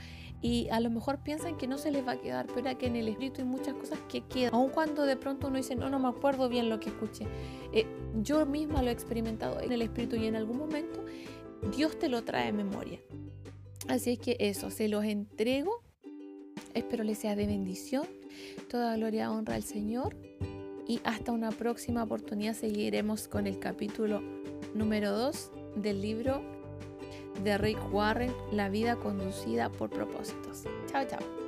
Y 0.47 0.69
a 0.71 0.79
lo 0.79 0.91
mejor 0.91 1.25
piensan 1.25 1.57
que 1.57 1.67
no 1.67 1.77
se 1.77 1.91
les 1.91 2.07
va 2.07 2.13
a 2.13 2.21
quedar, 2.21 2.47
pero 2.55 2.79
que 2.79 2.87
en 2.87 2.95
el 2.95 3.09
espíritu 3.09 3.41
hay 3.41 3.49
muchas 3.49 3.75
cosas 3.75 3.99
que 4.09 4.21
quedan. 4.21 4.55
Aun 4.55 4.71
cuando 4.71 5.05
de 5.05 5.17
pronto 5.17 5.49
uno 5.49 5.57
dice, 5.57 5.75
no, 5.75 5.91
no 5.91 5.99
me 5.99 6.07
acuerdo 6.07 6.49
bien 6.49 6.69
lo 6.69 6.79
que 6.79 6.91
escuché. 6.91 7.27
Eh, 7.73 7.85
yo 8.23 8.47
misma 8.47 8.81
lo 8.81 8.91
he 8.91 8.93
experimentado 8.93 9.61
en 9.61 9.73
el 9.73 9.83
espíritu 9.83 10.15
y 10.15 10.27
en 10.27 10.37
algún 10.37 10.59
momento 10.59 11.05
Dios 11.77 11.99
te 11.99 12.09
lo 12.09 12.23
trae 12.23 12.51
en 12.51 12.59
memoria. 12.59 13.01
Así 13.89 14.13
es 14.13 14.19
que 14.21 14.37
eso, 14.39 14.71
se 14.71 14.87
los 14.87 15.05
entrego. 15.05 15.83
Espero 16.75 17.03
les 17.03 17.19
sea 17.19 17.35
de 17.35 17.49
bendición. 17.49 18.07
Toda 18.71 18.97
gloria, 18.97 19.33
honra 19.33 19.57
al 19.57 19.65
Señor. 19.65 20.17
Y 20.87 21.01
hasta 21.03 21.33
una 21.33 21.51
próxima 21.51 22.05
oportunidad 22.05 22.55
seguiremos 22.55 23.27
con 23.27 23.49
el 23.49 23.59
capítulo 23.59 24.23
número 24.77 25.11
2 25.11 25.51
del 25.75 26.01
libro 26.01 26.56
de 27.43 27.59
Rick 27.59 27.79
Warren, 27.93 28.35
La 28.53 28.69
vida 28.69 28.97
conducida 28.97 29.69
por 29.71 29.91
propósitos. 29.91 30.65
Chao, 30.91 31.05
chao. 31.09 31.46